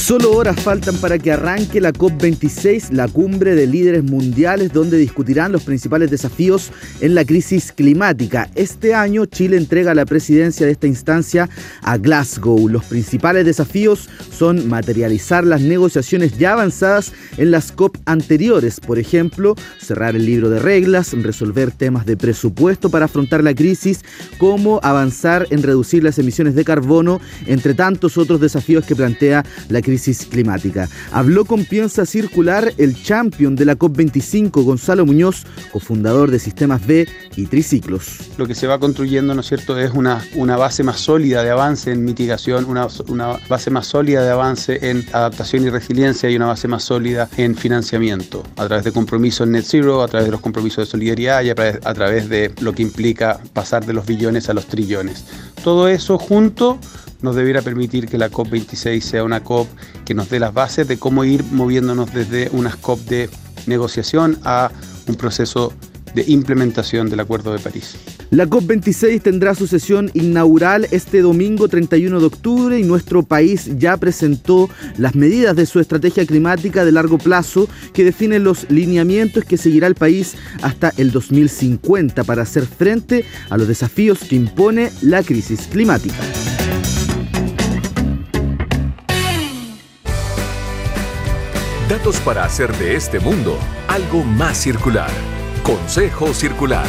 Solo 0.06 0.30
horas 0.36 0.60
faltan 0.60 0.94
para 0.98 1.18
que 1.18 1.32
arranque 1.32 1.80
la 1.80 1.92
COP26, 1.92 2.92
la 2.92 3.08
cumbre 3.08 3.56
de 3.56 3.66
líderes 3.66 4.04
mundiales 4.04 4.72
donde 4.72 4.98
discutirán 4.98 5.50
los 5.50 5.64
principales 5.64 6.12
desafíos 6.12 6.70
en 7.00 7.16
la 7.16 7.24
crisis 7.24 7.72
climática. 7.72 8.48
Este 8.54 8.94
año 8.94 9.26
Chile 9.26 9.56
entrega 9.56 9.96
la 9.96 10.06
presidencia 10.06 10.64
de 10.64 10.70
esta 10.70 10.86
instancia 10.86 11.50
a 11.82 11.98
Glasgow. 11.98 12.68
Los 12.68 12.84
principales 12.84 13.44
desafíos 13.44 14.08
son 14.30 14.68
materializar 14.68 15.42
las 15.42 15.60
negociaciones 15.60 16.38
ya 16.38 16.52
avanzadas 16.52 17.12
en 17.36 17.50
las 17.50 17.72
COP 17.72 17.96
anteriores, 18.04 18.78
por 18.78 19.00
ejemplo, 19.00 19.56
cerrar 19.80 20.14
el 20.14 20.24
libro 20.24 20.50
de 20.50 20.60
reglas, 20.60 21.14
resolver 21.14 21.72
temas 21.72 22.06
de 22.06 22.16
presupuesto 22.16 22.90
para 22.90 23.06
afrontar 23.06 23.42
la 23.42 23.56
crisis, 23.56 24.02
como 24.38 24.78
avanzar 24.84 25.48
en 25.50 25.64
reducir 25.64 26.04
las 26.04 26.16
emisiones 26.20 26.54
de 26.54 26.64
carbono, 26.64 27.20
entre 27.46 27.74
tantos 27.74 28.16
otros 28.16 28.40
desafíos 28.40 28.84
que 28.84 28.94
plantea 28.94 29.44
la 29.68 29.82
crisis 29.82 29.95
climática. 30.30 30.88
Habló 31.12 31.44
con 31.44 31.64
Piensa 31.64 32.06
Circular 32.06 32.72
el 32.78 33.02
champion 33.02 33.56
de 33.56 33.64
la 33.64 33.76
COP25, 33.76 34.62
Gonzalo 34.62 35.06
Muñoz, 35.06 35.44
cofundador 35.72 36.30
de 36.30 36.38
Sistemas 36.38 36.86
B 36.86 37.08
y 37.36 37.46
Triciclos. 37.46 38.18
Lo 38.38 38.46
que 38.46 38.54
se 38.54 38.66
va 38.66 38.78
construyendo, 38.78 39.34
¿no 39.34 39.40
es 39.40 39.46
cierto?, 39.46 39.78
es 39.78 39.90
una, 39.92 40.24
una 40.34 40.56
base 40.56 40.82
más 40.82 40.98
sólida 40.98 41.42
de 41.42 41.50
avance 41.50 41.90
en 41.92 42.04
mitigación, 42.04 42.64
una, 42.66 42.88
una 43.08 43.38
base 43.48 43.70
más 43.70 43.86
sólida 43.86 44.22
de 44.22 44.30
avance 44.30 44.90
en 44.90 45.04
adaptación 45.12 45.64
y 45.64 45.70
resiliencia 45.70 46.30
y 46.30 46.36
una 46.36 46.46
base 46.46 46.68
más 46.68 46.84
sólida 46.84 47.28
en 47.36 47.56
financiamiento, 47.56 48.42
a 48.56 48.66
través 48.66 48.84
de 48.84 48.92
compromisos 48.92 49.46
net 49.48 49.64
zero, 49.66 50.02
a 50.02 50.08
través 50.08 50.26
de 50.26 50.32
los 50.32 50.40
compromisos 50.40 50.86
de 50.86 50.90
solidaridad 50.90 51.42
y 51.42 51.50
a 51.50 51.94
través 51.94 52.28
de 52.28 52.52
lo 52.60 52.72
que 52.72 52.82
implica 52.82 53.40
pasar 53.52 53.84
de 53.84 53.92
los 53.92 54.06
billones 54.06 54.48
a 54.48 54.54
los 54.54 54.66
trillones. 54.66 55.24
Todo 55.62 55.88
eso 55.88 56.18
junto 56.18 56.78
nos 57.22 57.36
debiera 57.36 57.62
permitir 57.62 58.06
que 58.06 58.18
la 58.18 58.30
COP26 58.30 59.00
sea 59.00 59.24
una 59.24 59.42
COP 59.42 59.68
que 60.04 60.14
nos 60.14 60.28
dé 60.28 60.40
las 60.40 60.54
bases 60.54 60.88
de 60.88 60.98
cómo 60.98 61.24
ir 61.24 61.44
moviéndonos 61.44 62.12
desde 62.12 62.48
unas 62.52 62.76
COP 62.76 63.00
de 63.00 63.30
negociación 63.66 64.38
a 64.44 64.70
un 65.06 65.14
proceso 65.16 65.72
de 66.14 66.24
implementación 66.28 67.10
del 67.10 67.20
Acuerdo 67.20 67.52
de 67.52 67.58
París. 67.58 67.96
La 68.30 68.46
COP26 68.46 69.22
tendrá 69.22 69.54
su 69.54 69.66
sesión 69.66 70.10
inaugural 70.14 70.88
este 70.90 71.20
domingo 71.20 71.68
31 71.68 72.18
de 72.18 72.26
octubre 72.26 72.78
y 72.78 72.82
nuestro 72.82 73.22
país 73.22 73.70
ya 73.78 73.96
presentó 73.98 74.68
las 74.96 75.14
medidas 75.14 75.54
de 75.54 75.66
su 75.66 75.78
estrategia 75.78 76.26
climática 76.26 76.84
de 76.84 76.92
largo 76.92 77.18
plazo 77.18 77.68
que 77.92 78.02
definen 78.02 78.42
los 78.42 78.68
lineamientos 78.70 79.44
que 79.44 79.58
seguirá 79.58 79.86
el 79.86 79.94
país 79.94 80.34
hasta 80.62 80.92
el 80.96 81.12
2050 81.12 82.24
para 82.24 82.42
hacer 82.42 82.66
frente 82.66 83.24
a 83.50 83.58
los 83.58 83.68
desafíos 83.68 84.20
que 84.20 84.36
impone 84.36 84.90
la 85.02 85.22
crisis 85.22 85.68
climática. 85.70 86.16
Para 92.24 92.44
hacer 92.44 92.72
de 92.76 92.94
este 92.94 93.18
mundo 93.20 93.58
algo 93.88 94.22
más 94.22 94.58
circular. 94.58 95.08
Consejo 95.62 96.34
Circular. 96.34 96.84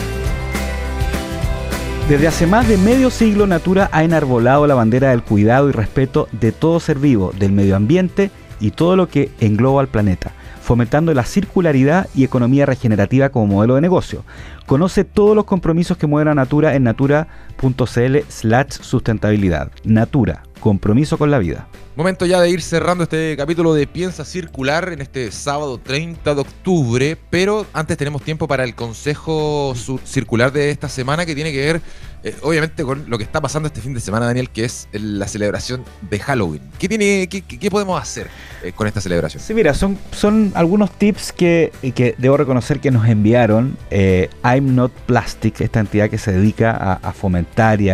Desde 2.10 2.28
hace 2.28 2.46
más 2.46 2.68
de 2.68 2.78
medio 2.78 3.10
siglo 3.10 3.48
Natura 3.48 3.90
ha 3.94 4.04
enarbolado 4.04 4.68
la 4.68 4.76
bandera 4.76 5.12
del 5.12 5.24
cuidado 5.24 5.70
y 5.70 5.72
respeto 5.72 6.28
de 6.34 6.52
todo 6.52 6.82
ser 6.82 7.00
vivo, 7.00 7.32
del 7.40 7.54
medio 7.54 7.78
ambiente 7.78 8.32
y 8.60 8.72
todo 8.72 8.98
lo 8.98 9.08
que 9.08 9.32
engloba 9.40 9.80
al 9.80 9.88
planeta, 9.88 10.34
fomentando 10.68 11.14
la 11.14 11.24
circularidad 11.24 12.10
y 12.14 12.26
economía 12.26 12.66
regenerativa 12.66 13.30
como 13.30 13.48
modelo 13.48 13.76
de 13.76 13.82
negocio. 13.82 14.26
Conoce 14.66 15.06
todos 15.06 15.34
los 15.34 15.46
compromisos 15.46 15.96
que 15.96 16.08
mueven 16.08 16.28
a 16.28 16.36
Natura 16.36 16.76
en 16.76 16.84
natura.cl 16.84 18.18
slash 18.28 18.72
sustentabilidad. 18.82 19.72
Natura, 19.86 20.44
compromiso 20.60 21.18
con 21.18 21.32
la 21.32 21.40
vida. 21.40 21.70
Momento 21.96 22.26
ya 22.26 22.42
de 22.42 22.50
ir 22.50 22.62
cerrando 22.62 23.06
este 23.06 23.38
capítulo 23.38 23.74
de 23.74 23.88
Piensa 23.88 24.26
Circular 24.26 24.92
en 24.92 25.00
este 25.00 25.32
sábado 25.32 25.80
30 25.80 26.36
de 26.36 26.42
octubre, 26.42 27.18
pero 27.30 27.66
antes 27.72 27.96
tenemos 27.96 28.22
tiempo 28.22 28.46
para 28.46 28.66
el 28.66 28.76
consejo 28.76 29.74
circular 30.04 30.52
de 30.52 30.70
esta 30.70 30.90
semana 30.90 31.26
que 31.26 31.34
tiene 31.34 31.54
que 31.54 31.60
ver 31.60 31.82
eh, 32.24 32.36
obviamente 32.42 32.84
con 32.84 33.10
lo 33.10 33.18
que 33.18 33.24
está 33.24 33.42
pasando 33.42 33.68
este 33.68 33.82
fin 33.82 33.94
de 33.94 34.00
semana, 34.00 34.26
Daniel, 34.26 34.50
que 34.50 34.66
es 34.66 34.88
la 34.92 35.28
celebración 35.28 35.84
de 36.10 36.20
Halloween. 36.20 36.62
¿Qué, 36.80 36.90
tiene, 36.90 37.28
qué, 37.28 37.72
podemos 37.72 38.02
hacer 38.02 38.28
eh, 38.64 38.72
con 38.74 38.88
esta 38.88 39.02
celebración? 39.02 39.42
Sí, 39.42 39.54
mira, 39.54 39.74
son, 39.74 39.98
son 40.12 40.52
algunos 40.56 40.92
tips 40.92 41.32
que, 41.32 41.72
que 41.96 42.16
debo 42.18 42.38
reconocer 42.38 42.80
que 42.80 42.92
nos 42.92 43.08
enviaron 43.08 43.78
eh, 43.92 44.30
I'm 44.44 44.76
Not 44.76 44.92
Plastic, 45.06 45.62
esta 45.62 45.80
entidad 45.80 46.10
que 46.10 46.18
se 46.18 46.32
dedica 46.32 46.72
a, 47.02 47.14
fomentar 47.14 47.82
y, 47.82 47.90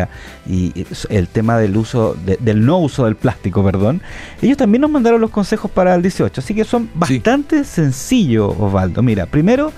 y, 0.48 0.88
el 1.10 1.28
tema 1.28 1.58
del 1.58 1.78
uso, 1.78 2.16
del 2.16 2.66
no 2.66 2.80
uso 2.80 3.06
del 3.06 3.16
plástico, 3.16 3.64
perdón 3.64 4.02
ellos 4.42 4.58
también 4.58 4.82
nos 4.82 4.92
mandaron 4.92 5.22
los 5.22 5.30
consejos 5.30 5.72
para 5.72 5.96
el 5.96 6.02
18, 6.02 6.42
así 6.42 6.54
que 6.54 6.64
son 6.64 6.90
bastante 6.94 7.64
sencillos, 7.64 8.54
Osvaldo. 8.58 9.02
Mira, 9.02 9.26
primero, 9.26 9.72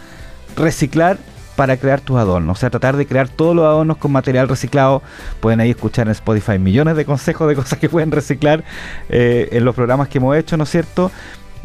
reciclar 0.55 1.17
para 1.55 1.77
crear 1.77 2.01
tus 2.01 2.17
adornos, 2.17 2.57
o 2.57 2.59
sea, 2.59 2.69
tratar 2.69 2.97
de 2.97 3.05
crear 3.05 3.29
todos 3.29 3.55
los 3.55 3.65
adornos 3.65 3.97
con 3.97 4.11
material 4.11 4.47
reciclado. 4.47 5.01
Pueden 5.39 5.59
ahí 5.59 5.71
escuchar 5.71 6.07
en 6.07 6.11
Spotify 6.11 6.59
millones 6.59 6.95
de 6.95 7.05
consejos 7.05 7.47
de 7.47 7.55
cosas 7.55 7.79
que 7.79 7.89
pueden 7.89 8.11
reciclar 8.11 8.63
eh, 9.09 9.49
en 9.51 9.65
los 9.65 9.75
programas 9.75 10.09
que 10.09 10.17
hemos 10.17 10.35
hecho, 10.35 10.57
¿no 10.57 10.63
es 10.63 10.69
cierto? 10.69 11.11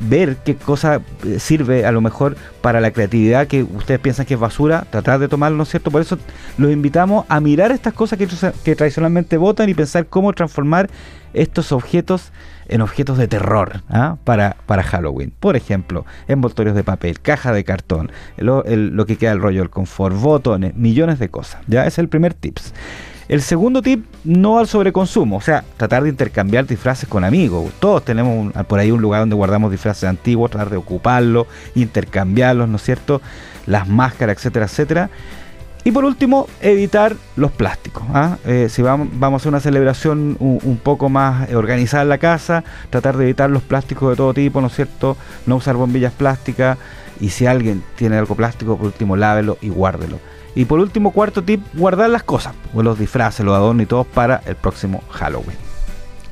ver 0.01 0.37
qué 0.37 0.57
cosa 0.57 1.03
eh, 1.27 1.39
sirve 1.39 1.85
a 1.85 1.93
lo 1.93 2.01
mejor 2.01 2.37
para 2.63 2.81
la 2.81 2.91
creatividad 2.91 3.47
que 3.47 3.63
ustedes 3.63 4.01
piensan 4.01 4.25
que 4.27 4.35
es 4.35 4.41
basura, 4.41 4.87
tratar 4.91 5.19
de 5.19 5.29
tomarlo, 5.29 5.59
¿no 5.59 5.65
es 5.65 5.69
cierto? 5.69 5.91
Por 5.91 6.01
eso 6.01 6.19
los 6.57 6.73
invitamos 6.73 7.27
a 7.29 7.39
mirar 7.41 7.71
estas 7.71 7.93
cosas 7.93 8.19
que, 8.19 8.27
que 8.65 8.77
tradicionalmente 8.77 9.37
votan 9.37 9.69
y 9.69 9.75
pensar 9.75 10.07
cómo 10.07 10.33
transformar 10.33 10.89
estos 11.35 11.71
objetos 11.71 12.33
en 12.71 12.81
objetos 12.81 13.19
de 13.19 13.29
terror 13.29 13.83
¿ah? 13.91 14.17
para, 14.25 14.57
para 14.67 14.83
Halloween. 14.83 15.33
Por 15.39 15.57
ejemplo, 15.57 16.07
envoltorios 16.29 16.75
de 16.75 16.85
papel, 16.85 17.21
caja 17.21 17.53
de 17.53 17.65
cartón, 17.65 18.11
lo, 18.37 18.65
que 19.07 19.17
queda 19.17 19.31
del 19.31 19.43
rollo 19.43 19.61
del 19.61 19.71
confort, 19.71 20.17
botones, 20.17 20.75
millones 20.77 21.19
de 21.19 21.29
cosas. 21.29 21.61
Ya 21.67 21.87
es 21.87 21.99
el 21.99 22.09
primer 22.09 22.33
tips. 22.33 22.73
El 23.29 23.43
segundo 23.43 23.81
tip, 23.81 24.07
no 24.25 24.59
al 24.59 24.67
sobreconsumo, 24.67 25.37
o 25.37 25.41
sea, 25.41 25.63
tratar 25.77 26.03
de 26.03 26.09
intercambiar 26.09 26.67
disfraces 26.67 27.09
con 27.09 27.23
amigos. 27.23 27.71
Todos 27.79 28.05
tenemos 28.05 28.53
por 28.65 28.81
ahí 28.81 28.91
un 28.91 29.01
lugar 29.01 29.21
donde 29.21 29.37
guardamos 29.37 29.71
disfraces 29.71 30.05
antiguos, 30.05 30.51
tratar 30.51 30.71
de 30.71 30.77
ocuparlos, 30.77 31.47
intercambiarlos, 31.77 32.69
¿no 32.69 32.77
es 32.77 32.83
cierto? 32.83 33.21
Las 33.67 33.87
máscaras, 33.89 34.37
etcétera, 34.37 34.67
etcétera. 34.67 35.11
Y 35.83 35.93
por 35.93 36.05
último, 36.05 36.47
evitar 36.61 37.17
los 37.37 37.51
plásticos. 37.51 38.03
¿ah? 38.13 38.37
Eh, 38.45 38.69
si 38.71 38.83
vamos, 38.83 39.09
vamos, 39.13 39.39
a 39.39 39.43
hacer 39.43 39.49
una 39.49 39.61
celebración 39.61 40.37
un, 40.39 40.81
poco 40.83 41.09
más 41.09 41.51
organizada 41.53 42.03
en 42.03 42.11
la 42.11 42.19
casa, 42.19 42.65
tratar 42.91 43.17
de 43.17 43.25
evitar 43.25 43.51
los 43.51 43.63
plásticos 43.63 44.11
de 44.11 44.17
todo 44.17 44.35
tipo, 44.35 44.61
¿no 44.61 44.67
es 44.67 44.75
cierto? 44.75 45.17
No 45.47 45.57
usar 45.57 45.77
bombillas 45.77 46.13
plásticas. 46.13 46.77
Y 47.19 47.31
si 47.31 47.47
alguien 47.47 47.83
tiene 47.97 48.17
algo 48.17 48.35
plástico, 48.35 48.77
por 48.77 48.87
último, 48.87 49.17
lávelo 49.17 49.59
y 49.61 49.71
guárdelo. 49.71 50.19
Y 50.55 50.65
por 50.65 50.81
último, 50.81 51.13
cuarto 51.13 51.43
tip, 51.43 51.63
guardar 51.75 52.11
las 52.11 52.25
cosas, 52.25 52.55
los 52.75 52.99
disfraces, 52.99 53.45
los 53.45 53.55
adornos 53.55 53.85
y 53.85 53.87
todo 53.87 54.05
para 54.05 54.43
el 54.47 54.57
próximo 54.57 55.03
Halloween. 55.11 55.57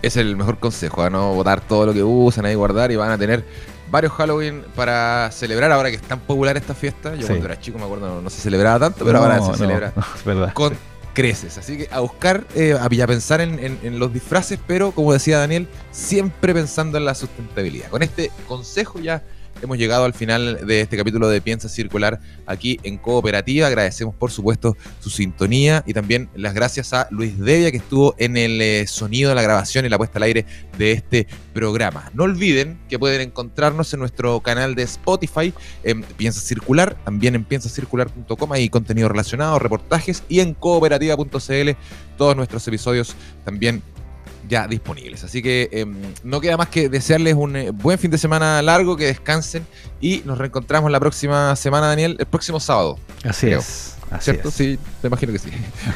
Es 0.02 0.16
el 0.16 0.36
mejor 0.36 0.58
consejo, 0.58 1.02
a 1.02 1.10
no 1.10 1.34
botar 1.34 1.60
todo 1.60 1.86
lo 1.86 1.94
que 1.94 2.02
usan 2.02 2.44
ahí, 2.44 2.54
guardar 2.54 2.90
y 2.90 2.96
van 2.96 3.10
a 3.10 3.18
tener 3.18 3.44
varios 3.90 4.12
Halloween 4.12 4.64
para 4.74 5.30
celebrar 5.32 5.72
ahora 5.72 5.90
que 5.90 5.96
es 5.96 6.02
tan 6.02 6.20
popular 6.20 6.56
esta 6.56 6.74
fiesta. 6.74 7.14
Yo 7.14 7.26
cuando 7.26 7.46
era 7.46 7.60
chico 7.60 7.78
me 7.78 7.84
acuerdo 7.84 8.22
no, 8.22 8.30
se 8.30 8.40
celebraba 8.40 8.78
tanto, 8.78 9.04
pero 9.04 9.18
ahora 9.18 9.40
se 9.42 9.54
celebra 9.54 9.92
con 10.54 10.76
creces. 11.14 11.58
Así 11.58 11.78
que 11.78 11.88
a 11.90 12.00
buscar, 12.00 12.46
eh, 12.54 12.78
a, 12.80 12.88
pensar 12.88 13.40
en, 13.40 13.98
los 13.98 14.12
disfraces, 14.12 14.58
pero 14.66 14.92
como 14.92 15.12
decía 15.12 15.38
Daniel, 15.38 15.68
siempre 15.90 16.54
pensando 16.54 16.96
en 16.98 17.04
la 17.04 17.14
sustentabilidad. 17.14 17.88
Con 17.88 18.02
este 18.02 18.30
consejo 18.46 19.00
ya 19.00 19.22
hemos 19.62 19.78
llegado 19.78 20.04
al 20.04 20.14
final 20.14 20.66
de 20.66 20.80
este 20.80 20.96
capítulo 20.96 21.28
de 21.28 21.40
Piensa 21.40 21.68
Circular 21.68 22.20
aquí 22.46 22.78
en 22.82 22.98
Cooperativa. 22.98 23.66
Agradecemos, 23.66 24.14
por 24.14 24.30
supuesto, 24.30 24.76
su 25.00 25.10
sintonía 25.10 25.82
y 25.86 25.94
también 25.94 26.28
las 26.34 26.54
gracias 26.54 26.92
a 26.92 27.08
Luis 27.10 27.38
Devia, 27.38 27.70
que 27.70 27.78
estuvo 27.78 28.14
en 28.18 28.36
el 28.36 28.60
eh, 28.60 28.86
sonido, 28.86 29.34
la 29.34 29.42
grabación 29.42 29.84
y 29.84 29.88
la 29.88 29.98
puesta 29.98 30.18
al 30.18 30.24
aire 30.24 30.46
de 30.76 30.92
este 30.92 31.26
programa. 31.52 32.10
No 32.14 32.24
olviden 32.24 32.78
que 32.88 32.98
pueden 32.98 33.20
encontrarnos 33.20 33.92
en 33.92 34.00
nuestro 34.00 34.40
canal 34.40 34.74
de 34.74 34.82
Spotify, 34.84 35.52
en 35.82 36.02
Piensa 36.02 36.40
Circular, 36.40 36.96
también 37.04 37.34
en 37.34 37.44
piensacircular.com, 37.44 38.52
hay 38.52 38.68
contenido 38.68 39.08
relacionado, 39.08 39.58
reportajes 39.58 40.22
y 40.28 40.40
en 40.40 40.54
cooperativa.cl 40.54 41.70
todos 42.16 42.36
nuestros 42.36 42.66
episodios 42.68 43.14
también 43.44 43.82
ya 44.48 44.66
disponibles. 44.66 45.24
Así 45.24 45.42
que 45.42 45.68
em, 45.72 45.96
no 46.24 46.40
queda 46.40 46.56
más 46.56 46.68
que 46.68 46.88
desearles 46.88 47.34
un 47.34 47.56
eh, 47.56 47.70
buen 47.70 47.98
fin 47.98 48.10
de 48.10 48.18
semana 48.18 48.60
largo, 48.62 48.96
que 48.96 49.06
descansen 49.06 49.66
y 50.00 50.22
nos 50.24 50.38
reencontramos 50.38 50.90
la 50.90 51.00
próxima 51.00 51.54
semana, 51.56 51.88
Daniel, 51.88 52.16
el 52.18 52.26
próximo 52.26 52.60
sábado. 52.60 52.98
Así 53.24 53.50
es. 53.50 53.94
¿Cierto? 54.20 54.50
Sí, 54.50 54.78
te 55.02 55.08
imagino 55.08 55.32
que 55.32 55.38
sí. 55.38 55.50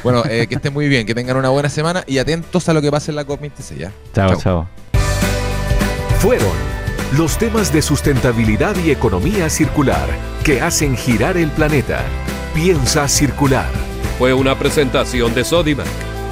Bueno, 0.04 0.22
eh, 0.28 0.46
que 0.46 0.56
estén 0.56 0.72
muy 0.72 0.86
bien, 0.88 1.06
que 1.06 1.14
tengan 1.14 1.36
una 1.36 1.48
buena 1.48 1.70
semana 1.70 2.04
y 2.06 2.18
atentos 2.18 2.68
a 2.68 2.74
lo 2.74 2.82
que 2.82 2.90
pase 2.90 3.10
en 3.10 3.16
la 3.16 3.26
COP26. 3.26 3.78
¿ya? 3.78 3.92
Chao, 4.14 4.36
chao. 4.36 4.68
Fueron 6.20 6.52
los 7.16 7.38
temas 7.38 7.72
de 7.72 7.82
sustentabilidad 7.82 8.76
y 8.84 8.90
economía 8.90 9.50
circular 9.50 10.08
que 10.44 10.60
hacen 10.60 10.96
girar 10.96 11.36
el 11.36 11.50
planeta. 11.50 12.02
Piensa 12.54 13.08
circular. 13.08 13.70
Fue 14.18 14.32
una 14.34 14.58
presentación 14.58 15.34
de 15.34 15.44
Sodimac. 15.44 15.86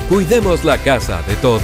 Cuidemos 0.09 0.65
la 0.65 0.79
casa 0.79 1.23
de 1.23 1.35
todos. 1.37 1.63